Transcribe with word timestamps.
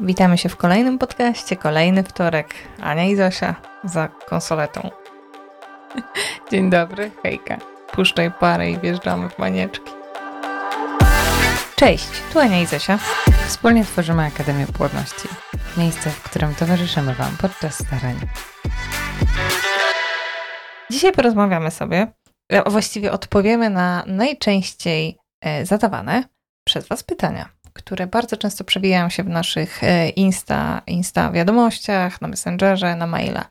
Witamy 0.00 0.38
się 0.38 0.48
w 0.48 0.56
kolejnym 0.56 0.98
podcaście, 0.98 1.56
kolejny 1.56 2.02
wtorek. 2.02 2.54
Ania 2.82 3.04
i 3.04 3.16
Zosia 3.16 3.54
za 3.84 4.08
konsoletą. 4.08 4.90
Dzień 6.50 6.70
dobry, 6.70 7.10
hejka. 7.22 7.58
Puszczaj 7.92 8.32
parę 8.40 8.70
i 8.70 8.78
wjeżdżamy 8.78 9.30
w 9.30 9.38
manieczki. 9.38 9.90
Cześć, 11.76 12.08
tu 12.32 12.38
Ania 12.38 12.62
i 12.62 12.66
Zosia. 12.66 12.98
Wspólnie 13.46 13.84
tworzymy 13.84 14.24
Akademię 14.24 14.66
Płodności. 14.66 15.28
Miejsce, 15.76 16.10
w 16.10 16.22
którym 16.22 16.54
towarzyszymy 16.54 17.14
Wam 17.14 17.36
podczas 17.40 17.74
starań. 17.74 18.16
Dzisiaj 20.90 21.12
porozmawiamy 21.12 21.70
sobie, 21.70 22.06
a 22.64 22.70
właściwie 22.70 23.12
odpowiemy 23.12 23.70
na 23.70 24.04
najczęściej 24.06 25.18
e, 25.40 25.66
zadawane 25.66 26.24
przez 26.64 26.88
Was 26.88 27.02
pytania 27.02 27.55
które 27.76 28.06
bardzo 28.06 28.36
często 28.36 28.64
przewijają 28.64 29.08
się 29.08 29.22
w 29.22 29.28
naszych 29.28 29.84
e, 29.84 30.08
Insta, 30.08 30.82
Insta 30.86 31.32
wiadomościach, 31.32 32.20
na 32.20 32.28
Messengerze, 32.28 32.96
na 32.96 33.06
maila. 33.06 33.50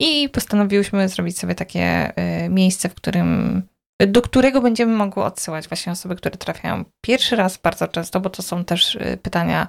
I 0.00 0.28
postanowiłyśmy 0.28 1.08
zrobić 1.08 1.38
sobie 1.38 1.54
takie 1.54 2.16
e, 2.16 2.48
miejsce, 2.48 2.88
w 2.88 2.94
którym, 2.94 3.62
do 4.06 4.22
którego 4.22 4.60
będziemy 4.60 4.96
mogły 4.96 5.24
odsyłać 5.24 5.68
właśnie 5.68 5.92
osoby, 5.92 6.16
które 6.16 6.36
trafiają 6.36 6.84
pierwszy 7.04 7.36
raz 7.36 7.56
bardzo 7.56 7.88
często, 7.88 8.20
bo 8.20 8.30
to 8.30 8.42
są 8.42 8.64
też 8.64 8.96
e, 8.96 9.16
pytania 9.16 9.68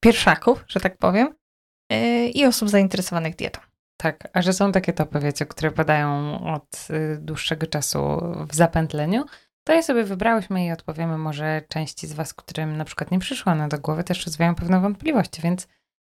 pierwszaków, 0.00 0.64
że 0.68 0.80
tak 0.80 0.98
powiem, 0.98 1.34
i 2.34 2.46
osób 2.46 2.68
zainteresowanych 2.68 3.36
dietą. 3.36 3.60
Tak, 4.00 4.28
a 4.32 4.42
że 4.42 4.52
są 4.52 4.72
takie 4.72 4.92
topy, 4.92 5.20
wiecie, 5.20 5.46
które 5.46 5.70
padają 5.70 6.40
od 6.54 6.88
dłuższego 7.18 7.66
czasu 7.66 7.98
w 8.48 8.54
zapętleniu, 8.54 9.24
to 9.68 9.72
je 9.74 9.82
sobie 9.82 10.04
wybrałyśmy 10.04 10.66
i 10.66 10.72
odpowiemy 10.72 11.18
może 11.18 11.62
części 11.68 12.06
z 12.06 12.12
Was, 12.12 12.34
którym 12.34 12.76
na 12.76 12.84
przykład 12.84 13.10
nie 13.10 13.18
przyszło 13.18 13.54
na 13.54 13.68
do 13.68 13.78
głowy, 13.78 14.04
też 14.04 14.26
rozwijają 14.26 14.54
pewne 14.54 14.80
wątpliwości, 14.80 15.42
więc 15.42 15.68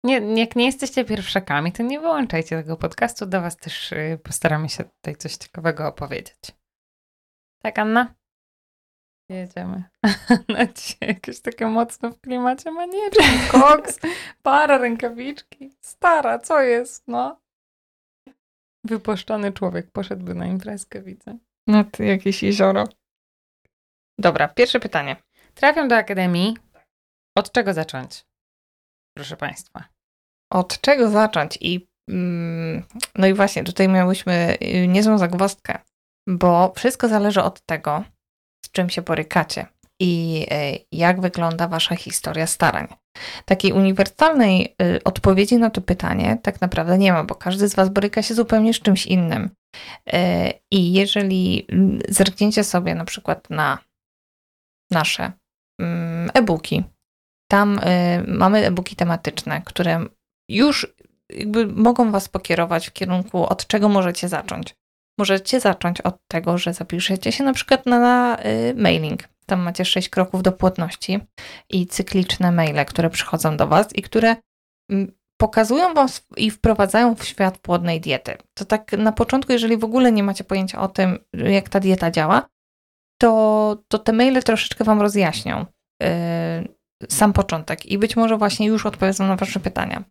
nie, 0.05 0.41
jak 0.41 0.57
nie 0.57 0.67
jesteście 0.67 1.05
pierwszakami, 1.05 1.73
to 1.73 1.83
nie 1.83 2.01
wyłączajcie 2.01 2.63
tego 2.63 2.77
podcastu, 2.77 3.27
do 3.27 3.41
Was 3.41 3.57
też 3.57 3.93
y, 3.93 4.19
postaramy 4.23 4.69
się 4.69 4.85
tutaj 4.85 5.17
coś 5.17 5.37
ciekawego 5.37 5.89
opowiedzieć. 5.89 6.37
Tak, 7.63 7.79
Anna? 7.79 8.15
Jedziemy. 9.29 9.85
Na 10.49 10.67
dzisiaj 10.67 11.09
jakieś 11.09 11.41
takie 11.41 11.67
mocno 11.67 12.11
w 12.11 12.21
klimacie 12.21 12.71
manieczki, 12.71 13.51
koks, 13.51 13.99
para, 14.43 14.79
rękawiczki. 14.79 15.71
Stara, 15.81 16.39
co 16.39 16.63
jest, 16.63 17.09
no? 17.09 17.41
Wypuszczony 18.85 19.53
człowiek 19.53 19.91
poszedłby 19.91 20.35
na 20.35 20.47
imprezkę, 20.47 21.03
widzę. 21.03 21.39
To 21.93 22.03
jakieś 22.03 22.43
jezioro. 22.43 22.85
Dobra, 24.21 24.49
pierwsze 24.49 24.81
pytanie. 24.81 25.17
Trafiam 25.55 25.89
do 25.89 25.97
akademii. 25.97 26.57
Od 27.39 27.53
czego 27.53 27.75
zacząć? 27.75 28.25
Proszę 29.17 29.37
Państwa. 29.37 29.85
Od 30.53 30.81
czego 30.81 31.11
zacząć? 31.11 31.59
I 31.61 31.89
mm, 32.09 32.83
no 33.15 33.27
i 33.27 33.35
właśnie, 33.35 33.65
tutaj 33.65 33.89
miałyśmy 33.89 34.57
y, 34.63 34.89
niezłą 34.89 35.19
zagwozdkę, 35.19 35.79
bo 36.27 36.73
wszystko 36.77 37.09
zależy 37.09 37.43
od 37.43 37.61
tego, 37.61 38.05
z 38.65 38.71
czym 38.71 38.91
się 38.91 39.03
borykacie 39.03 39.67
i 40.01 40.47
y, 40.53 40.85
jak 40.93 41.21
wygląda 41.21 41.69
Wasza 41.69 41.97
historia 41.97 42.47
starań. 42.47 42.89
Takiej 43.45 43.73
uniwersalnej 43.73 44.77
y, 44.83 45.05
odpowiedzi 45.05 45.57
na 45.57 45.71
to 45.71 45.81
pytanie 45.81 46.39
tak 46.43 46.61
naprawdę 46.61 46.99
nie 46.99 47.13
ma, 47.13 47.25
bo 47.25 47.35
każdy 47.35 47.69
z 47.69 47.75
Was 47.75 47.89
boryka 47.89 48.23
się 48.23 48.35
zupełnie 48.35 48.75
z 48.75 48.81
czymś 48.81 49.07
innym. 49.07 49.51
I 50.71 50.93
jeżeli 50.93 51.67
zerkniecie 52.09 52.65
sobie 52.65 52.95
na 52.95 53.05
przykład 53.05 53.51
na 53.51 53.79
nasze 54.91 55.33
mm, 55.81 56.31
e-booki. 56.35 56.85
Tam 57.51 57.79
y, 57.79 58.25
mamy 58.27 58.67
e-booki 58.67 58.97
tematyczne, 58.97 59.63
które 59.65 60.05
już 60.49 60.95
jakby 61.31 61.67
mogą 61.67 62.11
Was 62.11 62.29
pokierować 62.29 62.89
w 62.89 62.93
kierunku, 62.93 63.47
od 63.47 63.67
czego 63.67 63.89
możecie 63.89 64.29
zacząć. 64.29 64.75
Możecie 65.19 65.61
zacząć 65.61 66.01
od 66.01 66.17
tego, 66.31 66.59
że 66.59 66.73
zapiszecie 66.73 67.33
się 67.33 67.45
na 67.45 67.53
przykład 67.53 67.87
na 67.87 68.39
y, 68.45 68.75
mailing. 68.75 69.23
Tam 69.47 69.61
macie 69.61 69.85
sześć 69.85 70.09
kroków 70.09 70.43
do 70.43 70.53
płodności 70.53 71.21
i 71.71 71.87
cykliczne 71.87 72.53
maile, 72.53 72.85
które 72.87 73.11
przychodzą 73.11 73.57
do 73.57 73.67
Was 73.67 73.97
i 73.97 74.03
które 74.03 74.37
mm, 74.91 75.13
pokazują 75.41 75.95
Wam 75.95 76.09
i 76.37 76.51
wprowadzają 76.51 77.15
w 77.15 77.25
świat 77.25 77.59
płodnej 77.59 78.01
diety. 78.01 78.37
To 78.55 78.65
tak 78.65 78.93
na 78.93 79.13
początku, 79.13 79.53
jeżeli 79.53 79.77
w 79.77 79.85
ogóle 79.85 80.13
nie 80.13 80.23
macie 80.23 80.45
pojęcia 80.45 80.81
o 80.81 80.89
tym, 80.89 81.19
jak 81.33 81.69
ta 81.69 81.81
dieta 81.81 82.11
działa, 82.11 82.49
to, 83.21 83.83
to 83.89 83.99
te 83.99 84.13
maile 84.13 84.43
troszeczkę 84.43 84.85
Wam 84.85 85.01
rozjaśnią 85.01 85.67
yy, 86.03 86.09
sam 87.09 87.33
początek 87.33 87.87
i 87.87 87.99
być 87.99 88.17
może 88.17 88.37
właśnie 88.37 88.67
już 88.67 88.87
odpowiedzą 88.87 89.27
na 89.27 89.37
Wasze 89.37 89.61
pytania. 89.61 90.05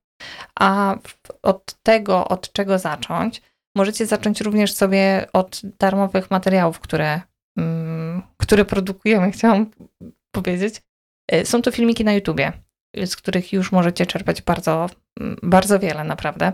A 0.60 0.96
od 1.44 1.74
tego, 1.84 2.28
od 2.28 2.52
czego 2.52 2.80
zacząć, 2.80 3.42
możecie 3.76 4.06
zacząć 4.06 4.42
również 4.42 4.74
sobie 4.74 5.28
od 5.34 5.62
darmowych 5.80 6.32
materiałów, 6.32 6.80
które, 6.80 7.22
yy, 7.58 7.64
które 8.38 8.66
produkujemy, 8.66 9.32
chciałam 9.36 9.72
powiedzieć. 10.32 10.82
Yy, 11.32 11.46
są 11.46 11.62
to 11.62 11.72
filmiki 11.72 12.06
na 12.06 12.14
YouTubie, 12.14 12.54
z 13.06 13.16
których 13.16 13.54
już 13.54 13.72
możecie 13.72 14.06
czerpać 14.06 14.42
bardzo, 14.42 14.90
mm, 15.20 15.38
bardzo 15.44 15.80
wiele, 15.80 16.04
naprawdę, 16.04 16.54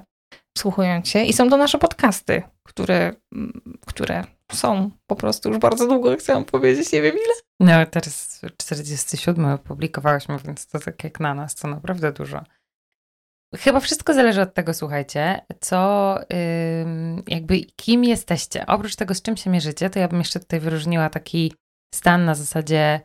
wsłuchując 0.58 1.08
się. 1.08 1.24
I 1.24 1.34
są 1.34 1.50
to 1.50 1.58
nasze 1.58 1.78
podcasty, 1.78 2.44
które, 2.64 3.14
mm, 3.36 3.62
które 3.86 4.24
są 4.52 4.92
po 5.08 5.16
prostu 5.16 5.50
już 5.50 5.58
bardzo 5.58 5.88
długo, 5.88 6.16
chciałam 6.18 6.46
powiedzieć, 6.46 6.92
nie 6.92 7.02
wiem 7.02 7.16
ile. 7.16 7.34
No, 7.60 7.86
teraz 7.86 8.42
47 8.58 9.46
opublikowałyśmy, 9.46 10.38
więc 10.46 10.68
to 10.68 10.80
tak 10.80 11.04
jak 11.04 11.20
na 11.20 11.34
nas, 11.34 11.56
to 11.56 11.68
naprawdę 11.68 12.12
dużo. 12.12 12.44
Chyba 13.56 13.80
wszystko 13.80 14.14
zależy 14.14 14.42
od 14.42 14.54
tego, 14.54 14.74
słuchajcie, 14.74 15.46
co 15.62 16.20
jakby 17.28 17.62
kim 17.76 18.04
jesteście. 18.04 18.66
Oprócz 18.66 18.96
tego, 18.96 19.16
z 19.16 19.22
czym 19.22 19.38
się 19.38 19.50
mierzycie, 19.50 19.90
to 19.90 20.00
ja 20.00 20.08
bym 20.08 20.20
jeszcze 20.20 20.40
tutaj 20.40 20.60
wyróżniła 20.60 21.10
taki 21.10 21.54
stan 21.96 22.26
na 22.26 22.36
zasadzie 22.36 23.02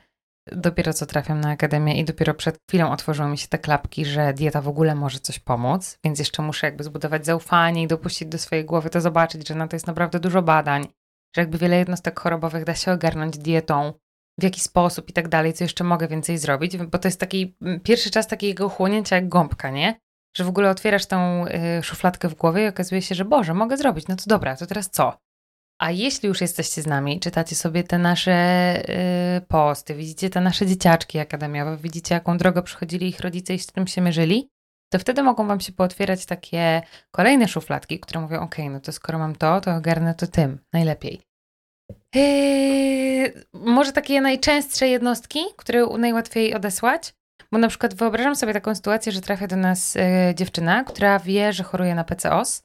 dopiero 0.53 0.93
co 0.93 1.07
trafiam 1.07 1.41
na 1.41 1.51
akademię 1.51 2.01
i 2.01 2.05
dopiero 2.05 2.35
przed 2.35 2.57
chwilą 2.69 2.91
otworzyły 2.91 3.29
mi 3.29 3.39
się 3.39 3.49
te 3.49 3.59
klapki, 3.59 4.05
że 4.05 4.35
dieta 4.35 4.61
w 4.61 4.69
ogóle 4.69 4.95
może 4.95 5.19
coś 5.19 5.39
pomóc, 5.39 5.99
więc 6.05 6.19
jeszcze 6.19 6.43
muszę 6.43 6.67
jakby 6.67 6.85
zbudować 6.85 7.27
zaufanie 7.27 7.83
i 7.83 7.87
dopuścić 7.87 8.29
do 8.29 8.39
swojej 8.39 8.65
głowy 8.65 8.91
to 8.91 9.01
zobaczyć, 9.01 9.49
że 9.49 9.55
na 9.55 9.69
to 9.69 9.77
jest 9.77 9.87
naprawdę 9.87 10.21
dużo 10.21 10.43
badań, 10.43 10.87
że 11.37 11.43
jakby 11.43 11.59
wiele 11.59 11.77
jednostek 11.77 12.21
chorobowych 12.21 12.65
da 12.65 12.75
się 12.75 12.93
ogarnąć 12.93 13.39
dietą, 13.39 13.93
w 14.41 14.43
jaki 14.43 14.61
sposób 14.61 15.09
i 15.09 15.13
tak 15.13 15.29
dalej, 15.29 15.53
co 15.53 15.65
jeszcze 15.65 15.85
mogę 15.85 16.09
więcej 16.09 16.39
zrobić, 16.39 16.77
bo 16.77 16.99
to 16.99 17.09
jest 17.09 17.21
taki 17.21 17.57
mm, 17.63 17.81
pierwszy 17.81 18.11
czas 18.11 18.27
takiego 18.27 18.69
chłonięcia 18.69 19.17
jak 19.17 19.29
gąbka, 19.29 19.71
nie? 19.71 20.01
Że 20.37 20.45
w 20.45 20.49
ogóle 20.49 20.71
otwierasz 20.71 21.07
tą 21.07 21.47
y, 21.47 21.83
szufladkę 21.83 22.29
w 22.29 22.35
głowie 22.35 22.65
i 22.65 22.69
okazuje 22.69 23.03
się, 23.03 23.15
że 23.15 23.25
Boże, 23.25 23.55
mogę 23.55 23.77
zrobić, 23.77 24.09
no 24.09 24.17
to 24.17 24.23
dobra, 24.27 24.57
to 24.57 24.67
teraz 24.67 24.91
co? 24.91 25.19
A 25.81 25.91
jeśli 25.91 26.29
już 26.29 26.41
jesteście 26.41 26.83
z 26.83 26.87
nami, 26.87 27.21
czytacie 27.21 27.57
sobie 27.57 27.85
te 27.85 27.99
nasze 27.99 28.33
y, 29.37 29.41
posty, 29.41 29.95
widzicie 29.95 30.31
te 30.31 30.41
nasze 30.41 30.67
dzieciaczki 30.67 31.19
akademiowe, 31.19 31.77
widzicie 31.77 32.15
jaką 32.15 32.39
drogę 32.39 32.63
przychodzili 32.63 33.09
ich 33.09 33.21
rodzice 33.21 33.55
i 33.55 33.59
z 33.59 33.67
czym 33.67 33.87
się 33.87 34.01
mierzyli, 34.01 34.49
to 34.93 34.99
wtedy 34.99 35.23
mogą 35.23 35.47
Wam 35.47 35.61
się 35.61 35.73
pootwierać 35.73 36.27
takie 36.27 36.83
kolejne 37.11 37.49
szufladki, 37.49 38.01
które 38.01 38.21
mówią, 38.21 38.41
ok, 38.41 38.57
no 38.71 38.81
to 38.81 38.93
skoro 38.93 39.19
mam 39.19 39.37
to, 39.37 39.61
to 39.61 39.75
ogarnę 39.75 40.15
to 40.15 40.27
tym, 40.27 40.59
najlepiej. 40.73 41.21
Eee, 42.15 43.33
może 43.53 43.93
takie 43.93 44.21
najczęstsze 44.21 44.89
jednostki, 44.89 45.41
które 45.57 45.87
najłatwiej 45.87 46.55
odesłać, 46.55 47.15
bo 47.53 47.59
na 47.59 47.69
przykład 47.69 47.95
wyobrażam 47.95 48.37
sobie 48.37 48.53
taką 48.53 48.75
sytuację, 48.75 49.13
że 49.13 49.21
trafia 49.21 49.47
do 49.47 49.57
nas 49.57 49.97
e, 49.97 50.35
dziewczyna, 50.35 50.85
która 50.85 51.19
wie, 51.19 51.53
że 51.53 51.63
choruje 51.63 51.95
na 51.95 52.05
PCOS 52.05 52.63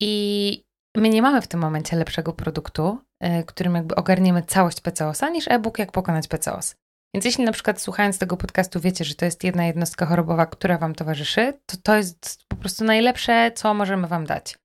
i 0.00 0.67
my 0.96 1.08
nie 1.08 1.22
mamy 1.22 1.42
w 1.42 1.48
tym 1.48 1.60
momencie 1.60 1.96
lepszego 1.96 2.32
produktu, 2.32 2.98
e, 3.20 3.44
którym 3.44 3.74
jakby 3.74 3.94
ogarniemy 3.94 4.42
całość 4.42 4.80
PCOS-a, 4.80 5.28
niż 5.28 5.48
e-book 5.48 5.78
Jak 5.78 5.92
pokonać 5.92 6.28
PCOS. 6.28 6.74
Więc 7.14 7.24
jeśli 7.24 7.44
na 7.44 7.52
przykład 7.52 7.80
słuchając 7.80 8.18
tego 8.18 8.36
podcastu 8.36 8.80
wiecie, 8.80 9.04
że 9.04 9.14
to 9.14 9.24
jest 9.24 9.44
jedna 9.44 9.66
jednostka 9.66 10.06
chorobowa, 10.06 10.46
która 10.46 10.78
Wam 10.78 10.94
towarzyszy, 10.94 11.52
to 11.66 11.76
to 11.82 11.96
jest 11.96 12.44
po 12.48 12.56
prostu 12.56 12.84
najlepsze, 12.84 13.52
co 13.54 13.74
możemy 13.74 14.08
Wam 14.08 14.26
dać. 14.26 14.58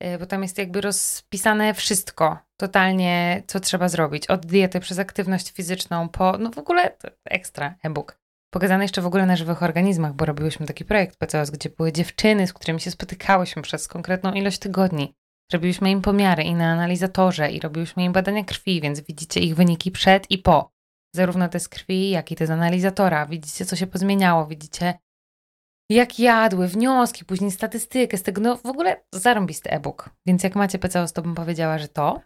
E, 0.00 0.18
bo 0.18 0.26
tam 0.26 0.42
jest 0.42 0.58
jakby 0.58 0.80
rozpisane 0.80 1.74
wszystko, 1.74 2.38
totalnie, 2.56 3.42
co 3.46 3.60
trzeba 3.60 3.88
zrobić. 3.88 4.26
Od 4.26 4.46
diety 4.46 4.80
przez 4.80 4.98
aktywność 4.98 5.52
fizyczną, 5.52 6.08
po, 6.08 6.38
no 6.38 6.50
w 6.50 6.58
ogóle 6.58 6.96
ekstra 7.24 7.74
e-book. 7.82 8.20
Pokazane 8.50 8.84
jeszcze 8.84 9.02
w 9.02 9.06
ogóle 9.06 9.26
na 9.26 9.36
żywych 9.36 9.62
organizmach, 9.62 10.14
bo 10.14 10.24
robiłyśmy 10.24 10.66
taki 10.66 10.84
projekt 10.84 11.16
PCOS, 11.16 11.50
gdzie 11.50 11.70
były 11.70 11.92
dziewczyny, 11.92 12.46
z 12.46 12.52
którymi 12.52 12.80
się 12.80 12.90
spotykałyśmy 12.90 13.62
przez 13.62 13.88
konkretną 13.88 14.32
ilość 14.32 14.58
tygodni. 14.58 15.14
Robiłyśmy 15.52 15.90
im 15.90 16.02
pomiary 16.02 16.42
i 16.42 16.54
na 16.54 16.72
analizatorze, 16.72 17.50
i 17.50 17.60
robiłyśmy 17.60 18.04
im 18.04 18.12
badania 18.12 18.44
krwi, 18.44 18.80
więc 18.80 19.00
widzicie 19.00 19.40
ich 19.40 19.54
wyniki 19.54 19.90
przed 19.90 20.30
i 20.30 20.38
po 20.38 20.70
zarówno 21.14 21.48
te 21.48 21.60
z 21.60 21.68
krwi, 21.68 22.10
jak 22.10 22.32
i 22.32 22.36
te 22.36 22.46
z 22.46 22.50
analizatora. 22.50 23.26
Widzicie, 23.26 23.64
co 23.64 23.76
się 23.76 23.86
pozmieniało, 23.86 24.46
widzicie, 24.46 24.94
jak 25.90 26.18
jadły, 26.18 26.68
wnioski, 26.68 27.24
później 27.24 27.50
statystykę 27.50 28.16
z 28.16 28.22
tego, 28.22 28.40
no 28.40 28.56
w 28.56 28.66
ogóle 28.66 29.04
zarąbisty 29.14 29.70
e-book. 29.70 30.10
Więc 30.26 30.44
jak 30.44 30.56
macie 30.56 30.78
PCOS, 30.78 31.12
to 31.12 31.22
bym 31.22 31.34
powiedziała, 31.34 31.78
że 31.78 31.88
to. 31.88 32.20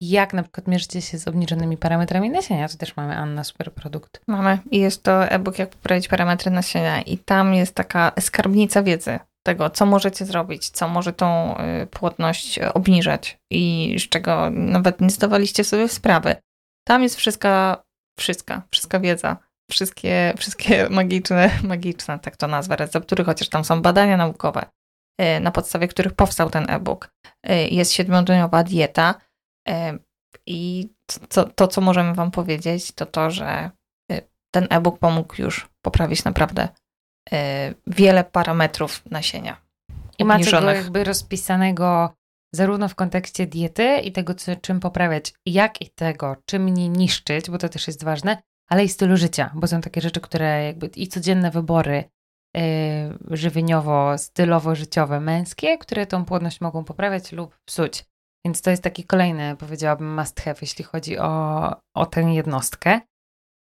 jak 0.00 0.34
na 0.34 0.42
przykład 0.42 0.68
mierzycie 0.68 1.02
się 1.02 1.18
z 1.18 1.28
obniżonymi 1.28 1.76
parametrami 1.76 2.30
nasienia. 2.30 2.68
To 2.68 2.76
też 2.76 2.96
mamy, 2.96 3.16
Anna, 3.16 3.44
super 3.44 3.72
produkt. 3.72 4.20
Mamy 4.26 4.58
i 4.70 4.78
jest 4.78 5.02
to 5.02 5.28
e-book, 5.28 5.58
jak 5.58 5.70
poprawić 5.70 6.08
parametry 6.08 6.50
nasienia 6.50 7.02
i 7.02 7.18
tam 7.18 7.54
jest 7.54 7.74
taka 7.74 8.12
skarbnica 8.20 8.82
wiedzy 8.82 9.18
tego, 9.46 9.70
co 9.70 9.86
możecie 9.86 10.26
zrobić, 10.26 10.70
co 10.70 10.88
może 10.88 11.12
tą 11.12 11.58
y, 11.58 11.86
płodność 11.86 12.58
obniżać 12.58 13.38
i 13.50 13.96
z 13.98 14.08
czego 14.08 14.50
nawet 14.50 15.00
nie 15.00 15.10
zdawaliście 15.10 15.64
sobie 15.64 15.88
sprawy. 15.88 16.36
Tam 16.86 17.02
jest 17.02 17.16
wszystka, 17.16 17.84
wszystka, 18.18 18.62
wszystka 18.70 19.00
wiedza, 19.00 19.36
wszystkie, 19.70 20.34
wszystkie 20.36 20.88
magiczne, 20.90 21.50
magiczne, 21.62 22.18
tak 22.18 22.36
to 22.36 22.46
nazwę, 22.46 22.76
receptury, 22.76 23.24
chociaż 23.24 23.48
tam 23.48 23.64
są 23.64 23.82
badania 23.82 24.16
naukowe, 24.16 24.66
y, 25.20 25.40
na 25.40 25.50
podstawie 25.50 25.88
których 25.88 26.12
powstał 26.12 26.50
ten 26.50 26.70
e-book. 26.70 27.10
Y, 27.50 27.68
jest 27.70 27.92
siedmiodniowa 27.92 28.62
dieta 28.62 29.14
i 30.46 30.90
to, 31.28 31.44
to, 31.44 31.68
co 31.68 31.80
możemy 31.80 32.14
wam 32.14 32.30
powiedzieć, 32.30 32.92
to 32.92 33.06
to, 33.06 33.30
że 33.30 33.70
ten 34.54 34.66
e-book 34.70 34.98
pomógł 34.98 35.42
już 35.42 35.68
poprawić 35.82 36.24
naprawdę 36.24 36.68
wiele 37.86 38.24
parametrów 38.24 39.02
nasienia. 39.10 39.56
I 40.18 40.24
macie 40.24 40.50
go 40.50 40.70
jakby 40.70 41.04
rozpisanego 41.04 42.14
zarówno 42.54 42.88
w 42.88 42.94
kontekście 42.94 43.46
diety 43.46 43.96
i 43.98 44.12
tego, 44.12 44.34
co, 44.34 44.56
czym 44.56 44.80
poprawiać, 44.80 45.32
jak 45.46 45.82
i 45.82 45.90
tego, 45.90 46.36
czym 46.46 46.68
nie 46.68 46.88
niszczyć, 46.88 47.50
bo 47.50 47.58
to 47.58 47.68
też 47.68 47.86
jest 47.86 48.04
ważne, 48.04 48.42
ale 48.68 48.84
i 48.84 48.88
stylu 48.88 49.16
życia, 49.16 49.50
bo 49.54 49.66
są 49.66 49.80
takie 49.80 50.00
rzeczy, 50.00 50.20
które 50.20 50.64
jakby 50.64 50.86
i 50.86 51.08
codzienne 51.08 51.50
wybory 51.50 52.04
yy, 52.54 52.62
żywieniowo, 53.30 54.18
stylowo, 54.18 54.74
życiowe, 54.74 55.20
męskie, 55.20 55.78
które 55.78 56.06
tą 56.06 56.24
płodność 56.24 56.60
mogą 56.60 56.84
poprawiać 56.84 57.32
lub 57.32 57.58
psuć. 57.64 58.04
Więc 58.46 58.62
to 58.62 58.70
jest 58.70 58.82
taki 58.82 59.04
kolejny, 59.04 59.56
powiedziałabym, 59.56 60.14
must 60.14 60.40
have, 60.40 60.56
jeśli 60.60 60.84
chodzi 60.84 61.18
o, 61.18 61.76
o 61.94 62.06
tę 62.06 62.20
jednostkę. 62.20 63.00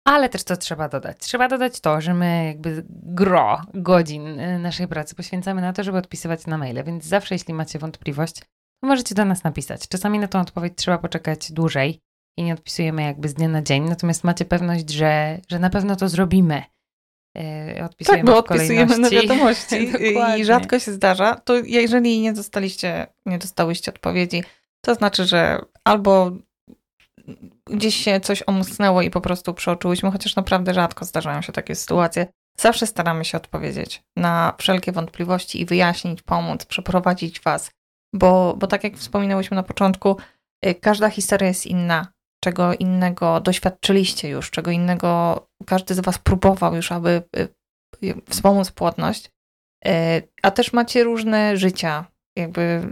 Ale 0.07 0.29
też 0.29 0.45
to 0.45 0.57
trzeba 0.57 0.89
dodać. 0.89 1.19
Trzeba 1.19 1.49
dodać 1.49 1.81
to, 1.81 2.01
że 2.01 2.15
my 2.15 2.45
jakby 2.47 2.85
gro 2.89 3.63
godzin 3.75 4.41
y, 4.41 4.59
naszej 4.59 4.89
pracy 4.89 5.15
poświęcamy 5.15 5.61
na 5.61 5.73
to, 5.73 5.83
żeby 5.85 5.99
odpisywać 5.99 6.47
na 6.47 6.59
maile, 6.59 6.85
więc 6.85 7.05
zawsze 7.05 7.35
jeśli 7.35 7.55
macie 7.55 7.79
wątpliwość, 7.79 8.35
to 8.81 8.87
możecie 8.87 9.15
do 9.15 9.25
nas 9.25 9.45
napisać. 9.45 9.89
Czasami 9.89 10.19
na 10.19 10.29
tą 10.29 10.41
odpowiedź 10.41 10.73
trzeba 10.77 10.99
poczekać 10.99 11.53
dłużej 11.53 12.01
i 12.37 12.43
nie 12.43 12.55
odpisujemy 12.55 13.03
jakby 13.03 13.29
z 13.29 13.35
dnia 13.35 13.49
na 13.49 13.63
dzień, 13.63 13.89
natomiast 13.89 14.25
macie 14.25 14.45
pewność, 14.45 14.91
że, 14.91 15.41
że 15.49 15.59
na 15.59 15.71
pewno 15.71 15.97
to 15.97 16.09
zrobimy. 16.09 16.63
Y, 17.39 17.85
odpisujemy 17.85 18.25
tak, 18.25 18.35
bo 18.35 18.39
odpisujemy 18.39 18.99
na 18.99 19.11
wiadomości 19.11 19.93
i 20.39 20.45
rzadko 20.45 20.79
się 20.79 20.93
zdarza. 20.93 21.35
To 21.35 21.55
jeżeli 21.57 22.21
nie 22.21 22.33
dostaliście, 22.33 23.07
nie 23.27 23.39
dostałyście 23.39 23.93
odpowiedzi, 23.93 24.45
to 24.81 24.95
znaczy, 24.95 25.25
że 25.25 25.59
albo 25.85 26.33
gdzieś 27.71 27.97
się 27.97 28.21
coś 28.21 28.43
omknęło 28.47 29.03
i 29.03 29.11
po 29.11 29.21
prostu 29.21 29.55
przeoczyłyśmy, 29.55 30.11
chociaż 30.11 30.37
naprawdę 30.37 30.75
rzadko 30.75 31.05
zdarzają 31.05 31.43
się 31.43 31.53
takie 31.53 31.75
sytuacje. 31.75 32.27
Zawsze 32.59 32.87
staramy 32.87 33.25
się 33.25 33.37
odpowiedzieć 33.37 34.03
na 34.17 34.55
wszelkie 34.59 34.93
wątpliwości 34.93 35.61
i 35.61 35.67
wyjaśnić, 35.67 36.23
pomóc, 36.23 36.65
przeprowadzić 36.65 37.41
Was, 37.41 37.71
bo, 38.15 38.55
bo 38.59 38.67
tak 38.67 38.85
jak 38.85 38.97
wspominałyśmy 38.97 39.55
na 39.55 39.63
początku, 39.63 40.17
y, 40.67 40.75
każda 40.75 41.11
historia 41.11 41.49
jest 41.49 41.67
inna. 41.67 42.13
Czego 42.45 42.75
innego 42.75 43.41
doświadczyliście 43.41 44.29
już, 44.29 44.51
czego 44.51 44.71
innego 44.71 45.41
każdy 45.67 45.95
z 45.95 46.01
Was 46.01 46.19
próbował 46.19 46.77
już, 46.77 46.93
aby 46.93 47.23
y, 47.37 47.49
y, 48.05 48.15
wspomóc 48.31 48.71
płodność, 48.71 49.31
a 50.43 50.51
też 50.51 50.73
macie 50.73 51.05
różne 51.05 51.57
życia. 51.57 52.05
Jakby 52.37 52.83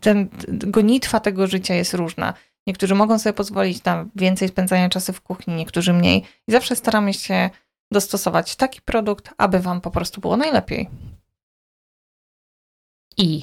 ten, 0.00 0.28
gonitwa 0.48 1.20
tego 1.20 1.46
życia 1.46 1.74
jest 1.74 1.94
różna. 1.94 2.34
Niektórzy 2.66 2.94
mogą 2.94 3.18
sobie 3.18 3.32
pozwolić 3.32 3.84
na 3.84 4.06
więcej 4.16 4.48
spędzania 4.48 4.88
czasu 4.88 5.12
w 5.12 5.20
kuchni, 5.20 5.54
niektórzy 5.54 5.92
mniej. 5.92 6.24
I 6.48 6.52
zawsze 6.52 6.76
staramy 6.76 7.14
się 7.14 7.50
dostosować 7.92 8.56
taki 8.56 8.80
produkt, 8.80 9.30
aby 9.38 9.60
Wam 9.60 9.80
po 9.80 9.90
prostu 9.90 10.20
było 10.20 10.36
najlepiej. 10.36 10.88
I 13.18 13.42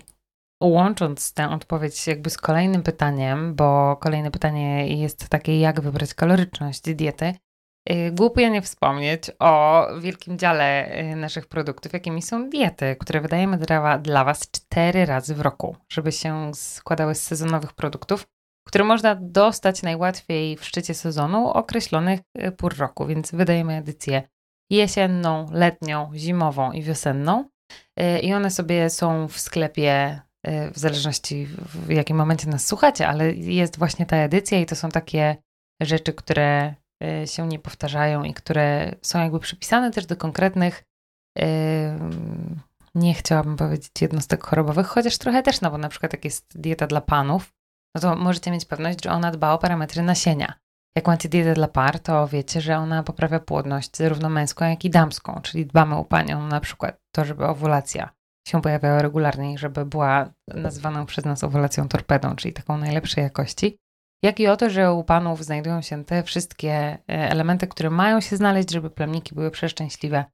łącząc 0.63 1.33
tę 1.33 1.49
odpowiedź 1.49 2.07
jakby 2.07 2.29
z 2.29 2.37
kolejnym 2.37 2.83
pytaniem, 2.83 3.55
bo 3.55 3.97
kolejne 3.97 4.31
pytanie 4.31 4.97
jest 5.01 5.29
takie, 5.29 5.59
jak 5.59 5.81
wybrać 5.81 6.13
kaloryczność 6.13 6.81
diety, 6.81 7.33
y, 7.91 8.11
głupio 8.11 8.47
nie 8.49 8.61
wspomnieć 8.61 9.31
o 9.39 9.85
wielkim 9.99 10.37
dziale 10.37 10.99
y, 10.99 11.15
naszych 11.15 11.47
produktów, 11.47 11.93
jakimi 11.93 12.21
są 12.21 12.49
diety, 12.49 12.95
które 12.99 13.21
wydajemy 13.21 13.57
dla 14.01 14.23
Was 14.23 14.51
cztery 14.51 15.05
razy 15.05 15.35
w 15.35 15.41
roku, 15.41 15.75
żeby 15.89 16.11
się 16.11 16.51
składały 16.53 17.15
z 17.15 17.23
sezonowych 17.23 17.73
produktów 17.73 18.27
które 18.69 18.83
można 18.83 19.15
dostać 19.15 19.83
najłatwiej 19.83 20.57
w 20.57 20.65
szczycie 20.65 20.93
sezonu 20.93 21.47
określonych 21.47 22.19
e, 22.35 22.51
pór 22.51 22.77
roku, 22.77 23.05
więc 23.05 23.31
wydajemy 23.31 23.77
edycję 23.77 24.23
jesienną, 24.71 25.45
letnią, 25.51 26.11
zimową 26.15 26.71
i 26.71 26.83
wiosenną. 26.83 27.49
E, 27.99 28.19
I 28.19 28.33
one 28.33 28.51
sobie 28.51 28.89
są 28.89 29.27
w 29.27 29.39
sklepie, 29.39 30.21
e, 30.43 30.71
w 30.71 30.77
zależności 30.77 31.45
w 31.45 31.89
jakim 31.89 32.17
momencie 32.17 32.49
nas 32.49 32.67
słuchacie, 32.67 33.07
ale 33.07 33.33
jest 33.33 33.77
właśnie 33.77 34.05
ta 34.05 34.17
edycja 34.17 34.59
i 34.59 34.65
to 34.65 34.75
są 34.75 34.89
takie 34.89 35.35
rzeczy, 35.81 36.13
które 36.13 36.75
się 37.25 37.47
nie 37.47 37.59
powtarzają 37.59 38.23
i 38.23 38.33
które 38.33 38.95
są 39.01 39.19
jakby 39.19 39.39
przypisane 39.39 39.91
też 39.91 40.05
do 40.05 40.15
konkretnych, 40.15 40.83
nie 42.95 43.13
chciałabym 43.13 43.57
powiedzieć 43.57 43.91
jednostek 44.01 44.43
chorobowych, 44.43 44.87
chociaż 44.87 45.17
trochę 45.17 45.43
też, 45.43 45.61
no 45.61 45.71
bo 45.71 45.77
na 45.77 45.89
przykład 45.89 46.13
jak 46.13 46.25
jest 46.25 46.59
dieta 46.59 46.87
dla 46.87 47.01
panów, 47.01 47.53
no 47.95 48.01
to 48.01 48.15
możecie 48.15 48.51
mieć 48.51 48.65
pewność, 48.65 49.03
że 49.03 49.11
ona 49.11 49.31
dba 49.31 49.53
o 49.53 49.57
parametry 49.57 50.03
nasienia. 50.03 50.53
Jak 50.95 51.07
macie 51.07 51.29
dietę 51.29 51.53
dla 51.53 51.67
par, 51.67 51.99
to 51.99 52.27
wiecie, 52.27 52.61
że 52.61 52.77
ona 52.77 53.03
poprawia 53.03 53.39
płodność 53.39 53.97
zarówno 53.97 54.29
męską, 54.29 54.65
jak 54.65 54.85
i 54.85 54.89
damską, 54.89 55.39
czyli 55.43 55.65
dbamy 55.65 55.95
u 55.95 56.05
panią 56.05 56.47
na 56.47 56.59
przykład 56.59 56.97
to, 57.15 57.25
żeby 57.25 57.45
owulacja 57.45 58.09
się 58.47 58.61
pojawiała 58.61 59.01
regularnie 59.01 59.53
i 59.53 59.57
żeby 59.57 59.85
była 59.85 60.33
nazywaną 60.47 61.05
przez 61.05 61.25
nas 61.25 61.43
owulacją 61.43 61.87
torpedą, 61.87 62.35
czyli 62.35 62.53
taką 62.53 62.77
najlepszej 62.77 63.23
jakości. 63.23 63.77
Jak 64.23 64.39
i 64.39 64.47
o 64.47 64.57
to, 64.57 64.69
że 64.69 64.93
u 64.93 65.03
panów 65.03 65.45
znajdują 65.45 65.81
się 65.81 66.05
te 66.05 66.23
wszystkie 66.23 66.73
e, 66.73 66.97
elementy, 67.07 67.67
które 67.67 67.89
mają 67.89 68.21
się 68.21 68.37
znaleźć, 68.37 68.71
żeby 68.71 68.89
plemniki 68.89 69.35
były 69.35 69.51
przeszczęśliwe 69.51 70.25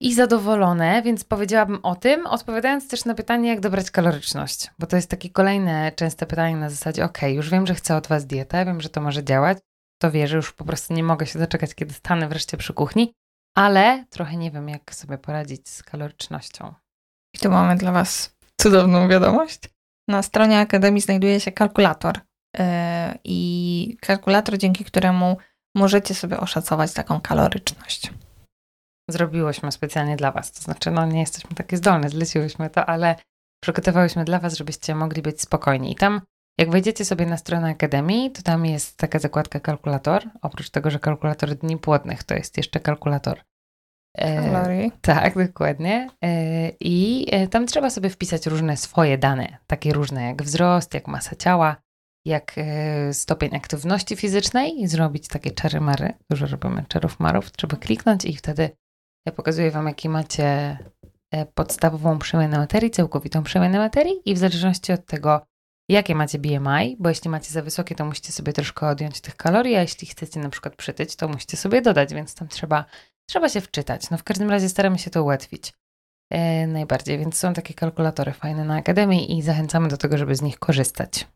i 0.00 0.14
zadowolone, 0.14 1.02
więc 1.02 1.24
powiedziałabym 1.24 1.80
o 1.82 1.96
tym, 1.96 2.26
odpowiadając 2.26 2.88
też 2.88 3.04
na 3.04 3.14
pytanie, 3.14 3.48
jak 3.48 3.60
dobrać 3.60 3.90
kaloryczność, 3.90 4.70
bo 4.78 4.86
to 4.86 4.96
jest 4.96 5.10
takie 5.10 5.30
kolejne 5.30 5.92
częste 5.92 6.26
pytanie 6.26 6.56
na 6.56 6.70
zasadzie, 6.70 7.04
ok, 7.04 7.22
już 7.22 7.50
wiem, 7.50 7.66
że 7.66 7.74
chcę 7.74 7.96
od 7.96 8.06
Was 8.06 8.26
dietę, 8.26 8.64
wiem, 8.64 8.80
że 8.80 8.88
to 8.88 9.00
może 9.00 9.24
działać, 9.24 9.58
to 10.02 10.10
wierzę, 10.10 10.36
już 10.36 10.52
po 10.52 10.64
prostu 10.64 10.94
nie 10.94 11.02
mogę 11.02 11.26
się 11.26 11.38
doczekać, 11.38 11.74
kiedy 11.74 11.94
stanę 11.94 12.28
wreszcie 12.28 12.56
przy 12.56 12.72
kuchni, 12.72 13.14
ale 13.56 14.04
trochę 14.10 14.36
nie 14.36 14.50
wiem, 14.50 14.68
jak 14.68 14.94
sobie 14.94 15.18
poradzić 15.18 15.68
z 15.68 15.82
kalorycznością. 15.82 16.74
I 17.34 17.38
tu 17.38 17.50
mamy 17.50 17.76
dla 17.76 17.92
Was 17.92 18.36
cudowną 18.60 19.08
wiadomość. 19.08 19.60
Na 20.08 20.22
stronie 20.22 20.58
Akademii 20.58 21.00
znajduje 21.00 21.40
się 21.40 21.52
kalkulator 21.52 22.20
yy, 22.58 22.64
i 23.24 23.98
kalkulator, 24.00 24.58
dzięki 24.58 24.84
któremu 24.84 25.36
możecie 25.76 26.14
sobie 26.14 26.40
oszacować 26.40 26.92
taką 26.92 27.20
kaloryczność 27.20 28.10
zrobiłyśmy 29.12 29.72
specjalnie 29.72 30.16
dla 30.16 30.32
Was. 30.32 30.52
To 30.52 30.62
znaczy, 30.62 30.90
no 30.90 31.06
nie 31.06 31.20
jesteśmy 31.20 31.56
takie 31.56 31.76
zdolne, 31.76 32.08
zleciłyśmy 32.08 32.70
to, 32.70 32.86
ale 32.86 33.16
przygotowałyśmy 33.62 34.24
dla 34.24 34.38
Was, 34.38 34.56
żebyście 34.56 34.94
mogli 34.94 35.22
być 35.22 35.40
spokojni. 35.40 35.92
I 35.92 35.94
tam, 35.94 36.20
jak 36.58 36.70
wejdziecie 36.70 37.04
sobie 37.04 37.26
na 37.26 37.36
stronę 37.36 37.70
Akademii, 37.70 38.30
to 38.30 38.42
tam 38.42 38.66
jest 38.66 38.96
taka 38.96 39.18
zakładka 39.18 39.60
kalkulator. 39.60 40.22
Oprócz 40.42 40.70
tego, 40.70 40.90
że 40.90 40.98
kalkulator 40.98 41.54
dni 41.54 41.78
płodnych, 41.78 42.22
to 42.22 42.34
jest 42.34 42.56
jeszcze 42.56 42.80
kalkulator. 42.80 43.40
E, 44.18 44.90
tak, 45.00 45.46
dokładnie. 45.46 46.08
E, 46.24 46.68
I 46.80 47.26
e, 47.30 47.48
tam 47.48 47.66
trzeba 47.66 47.90
sobie 47.90 48.10
wpisać 48.10 48.46
różne 48.46 48.76
swoje 48.76 49.18
dane, 49.18 49.58
takie 49.66 49.92
różne 49.92 50.22
jak 50.22 50.42
wzrost, 50.42 50.94
jak 50.94 51.08
masa 51.08 51.36
ciała, 51.36 51.76
jak 52.26 52.54
e, 52.56 53.14
stopień 53.14 53.56
aktywności 53.56 54.16
fizycznej 54.16 54.80
i 54.80 54.86
zrobić 54.88 55.28
takie 55.28 55.50
czary-mary. 55.50 56.12
Dużo 56.30 56.46
robimy 56.46 56.84
czarów 56.88 57.20
marów. 57.20 57.52
Trzeba 57.52 57.76
kliknąć 57.76 58.24
i 58.24 58.36
wtedy 58.36 58.70
ja 59.26 59.32
pokazuję 59.32 59.70
Wam, 59.70 59.86
jaki 59.86 60.08
macie 60.08 60.78
e, 61.30 61.46
podstawową 61.46 62.18
przemianę 62.18 62.58
materii, 62.58 62.90
całkowitą 62.90 63.42
przemianę 63.42 63.78
materii 63.78 64.14
i 64.24 64.34
w 64.34 64.38
zależności 64.38 64.92
od 64.92 65.06
tego, 65.06 65.46
jakie 65.88 66.14
macie 66.14 66.38
BMI, 66.38 66.96
bo 66.98 67.08
jeśli 67.08 67.30
macie 67.30 67.50
za 67.50 67.62
wysokie, 67.62 67.94
to 67.94 68.04
musicie 68.04 68.32
sobie 68.32 68.52
troszkę 68.52 68.88
odjąć 68.88 69.20
tych 69.20 69.36
kalorii, 69.36 69.76
a 69.76 69.80
jeśli 69.80 70.06
chcecie 70.06 70.40
na 70.40 70.48
przykład 70.48 70.76
przytyć, 70.76 71.16
to 71.16 71.28
musicie 71.28 71.56
sobie 71.56 71.82
dodać, 71.82 72.14
więc 72.14 72.34
tam 72.34 72.48
trzeba, 72.48 72.84
trzeba 73.28 73.48
się 73.48 73.60
wczytać. 73.60 74.10
No 74.10 74.18
w 74.18 74.24
każdym 74.24 74.50
razie 74.50 74.68
staramy 74.68 74.98
się 74.98 75.10
to 75.10 75.22
ułatwić 75.22 75.72
e, 76.30 76.66
najbardziej, 76.66 77.18
więc 77.18 77.38
są 77.38 77.52
takie 77.52 77.74
kalkulatory 77.74 78.32
fajne 78.32 78.64
na 78.64 78.76
Akademii 78.76 79.38
i 79.38 79.42
zachęcamy 79.42 79.88
do 79.88 79.96
tego, 79.96 80.18
żeby 80.18 80.36
z 80.36 80.42
nich 80.42 80.58
korzystać. 80.58 81.26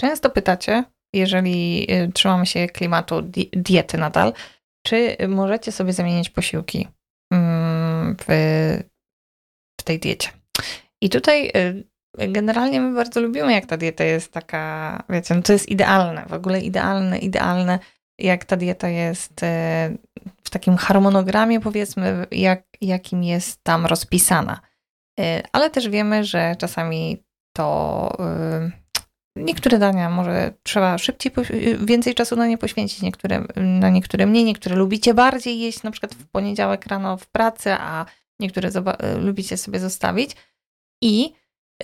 Często 0.00 0.30
pytacie, 0.30 0.84
jeżeli 1.14 1.86
y, 1.92 2.12
trzymamy 2.12 2.46
się 2.46 2.66
klimatu 2.66 3.22
di 3.22 3.50
diety 3.52 3.98
nadal, 3.98 4.32
czy 4.86 5.16
możecie 5.28 5.72
sobie 5.72 5.92
zamienić 5.92 6.30
posiłki? 6.30 6.88
W, 8.20 8.26
w 9.80 9.82
tej 9.84 9.98
diecie. 9.98 10.28
I 11.00 11.10
tutaj 11.10 11.52
y, 11.56 11.84
generalnie 12.28 12.80
my 12.80 12.94
bardzo 12.94 13.20
lubimy, 13.20 13.52
jak 13.52 13.66
ta 13.66 13.76
dieta 13.76 14.04
jest 14.04 14.32
taka, 14.32 15.02
wiecie, 15.08 15.34
no 15.34 15.42
to 15.42 15.52
jest 15.52 15.68
idealne, 15.68 16.26
w 16.28 16.32
ogóle 16.32 16.60
idealne, 16.60 17.18
idealne, 17.18 17.78
jak 18.18 18.44
ta 18.44 18.56
dieta 18.56 18.88
jest 18.88 19.42
e, 19.42 19.96
w 20.44 20.50
takim 20.50 20.76
harmonogramie, 20.76 21.60
powiedzmy, 21.60 22.26
jak, 22.30 22.62
jakim 22.80 23.24
jest 23.24 23.64
tam 23.64 23.86
rozpisana. 23.86 24.60
E, 25.20 25.42
ale 25.52 25.70
też 25.70 25.88
wiemy, 25.88 26.24
że 26.24 26.56
czasami 26.58 27.24
to 27.56 28.08
niektóre 29.36 29.78
dania 29.78 30.10
może 30.10 30.52
trzeba 30.62 30.98
szybciej, 30.98 31.32
więcej 31.80 32.14
czasu 32.14 32.36
na 32.36 32.46
nie 32.46 32.58
poświęcić, 32.58 33.02
niektóre, 33.02 33.44
na 33.56 33.90
niektóre 33.90 34.26
mniej, 34.26 34.44
niektóre 34.44 34.76
lubicie 34.76 35.14
bardziej 35.14 35.60
jeść, 35.60 35.82
na 35.82 35.90
przykład 35.90 36.14
w 36.14 36.26
poniedziałek 36.26 36.86
rano 36.86 37.16
w 37.16 37.26
pracy, 37.26 37.72
a 37.72 38.06
niektóre 38.40 38.70
lubicie 39.20 39.56
sobie 39.56 39.80
zostawić. 39.80 40.36
I 41.02 41.32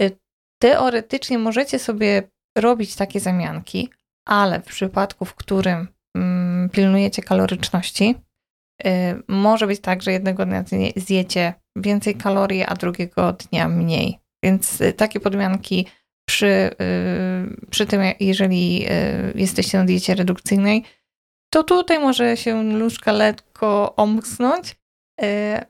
Y, 0.00 0.19
teoretycznie 0.62 1.38
możecie 1.38 1.78
sobie 1.78 2.23
robić 2.59 2.97
takie 2.97 3.21
zamianki, 3.21 3.90
ale 4.25 4.61
w 4.61 4.64
przypadku, 4.64 5.25
w 5.25 5.35
którym 5.35 5.88
mm, 6.16 6.71
pilnujecie 6.71 7.23
kaloryczności, 7.23 8.14
y, 8.87 8.88
może 9.28 9.66
być 9.66 9.80
tak, 9.80 10.02
że 10.02 10.12
jednego 10.12 10.47
dnia 10.47 10.64
zjecie 10.97 11.54
więcej 11.76 12.14
kalorii, 12.14 12.64
a 12.64 12.75
drugiego 12.75 13.33
dnia 13.33 13.69
mniej. 13.69 14.19
Więc 14.45 14.83
takie 14.97 15.21
podmianki 15.21 15.87
przy, 16.30 16.70
przy 17.70 17.87
tym, 17.87 18.00
jeżeli 18.20 18.87
jesteście 19.34 19.78
na 19.78 19.84
diecie 19.84 20.14
redukcyjnej, 20.14 20.84
to 21.52 21.64
tutaj 21.64 21.99
może 21.99 22.37
się 22.37 22.62
nóżka 22.62 23.12
lekko 23.12 23.96
omknąć, 23.96 24.76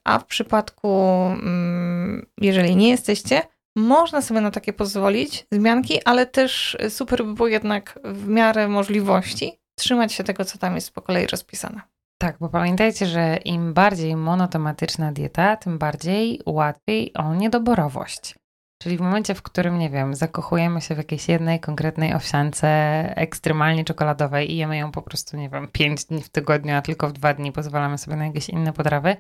a 0.04 0.18
w 0.18 0.26
przypadku, 0.26 0.88
mm, 1.26 2.26
jeżeli 2.40 2.76
nie 2.76 2.88
jesteście, 2.88 3.42
można 3.76 4.22
sobie 4.22 4.40
na 4.40 4.50
takie 4.50 4.72
pozwolić 4.72 5.46
zmianki, 5.52 6.04
ale 6.04 6.26
też 6.26 6.76
super 6.88 7.24
by 7.24 7.34
było 7.34 7.48
jednak 7.48 7.98
w 8.04 8.28
miarę 8.28 8.68
możliwości 8.68 9.60
trzymać 9.78 10.12
się 10.12 10.24
tego, 10.24 10.44
co 10.44 10.58
tam 10.58 10.74
jest 10.74 10.94
po 10.94 11.02
kolei 11.02 11.26
rozpisane. 11.26 11.80
Tak, 12.18 12.36
bo 12.40 12.48
pamiętajcie, 12.48 13.06
że 13.06 13.36
im 13.36 13.74
bardziej 13.74 14.16
monotematyczna 14.16 15.12
dieta, 15.12 15.56
tym 15.56 15.78
bardziej 15.78 16.40
łatwiej 16.46 17.14
o 17.14 17.34
niedoborowość. 17.34 18.39
Czyli 18.82 18.96
w 18.96 19.00
momencie, 19.00 19.34
w 19.34 19.42
którym, 19.42 19.78
nie 19.78 19.90
wiem, 19.90 20.14
zakochujemy 20.14 20.80
się 20.80 20.94
w 20.94 20.99
jakiejś 20.99 21.28
jednej 21.28 21.60
konkretnej 21.60 22.14
owsiance 22.14 22.68
ekstremalnie 23.16 23.84
czekoladowej 23.84 24.52
i 24.52 24.56
jemy 24.56 24.76
ją 24.76 24.92
po 24.92 25.02
prostu, 25.02 25.37
nie 25.37 25.49
wiem, 25.49 25.68
pięć 25.68 26.04
dni 26.04 26.22
w 26.22 26.28
tygodniu, 26.28 26.75
a 26.75 26.82
tylko 26.82 27.08
w 27.08 27.12
dwa 27.12 27.34
dni 27.34 27.52
pozwalamy 27.52 27.99
sobie 27.99 28.16
na 28.16 28.26
jakieś 28.26 28.49
inne 28.49 28.72
potrawy, 28.72 29.16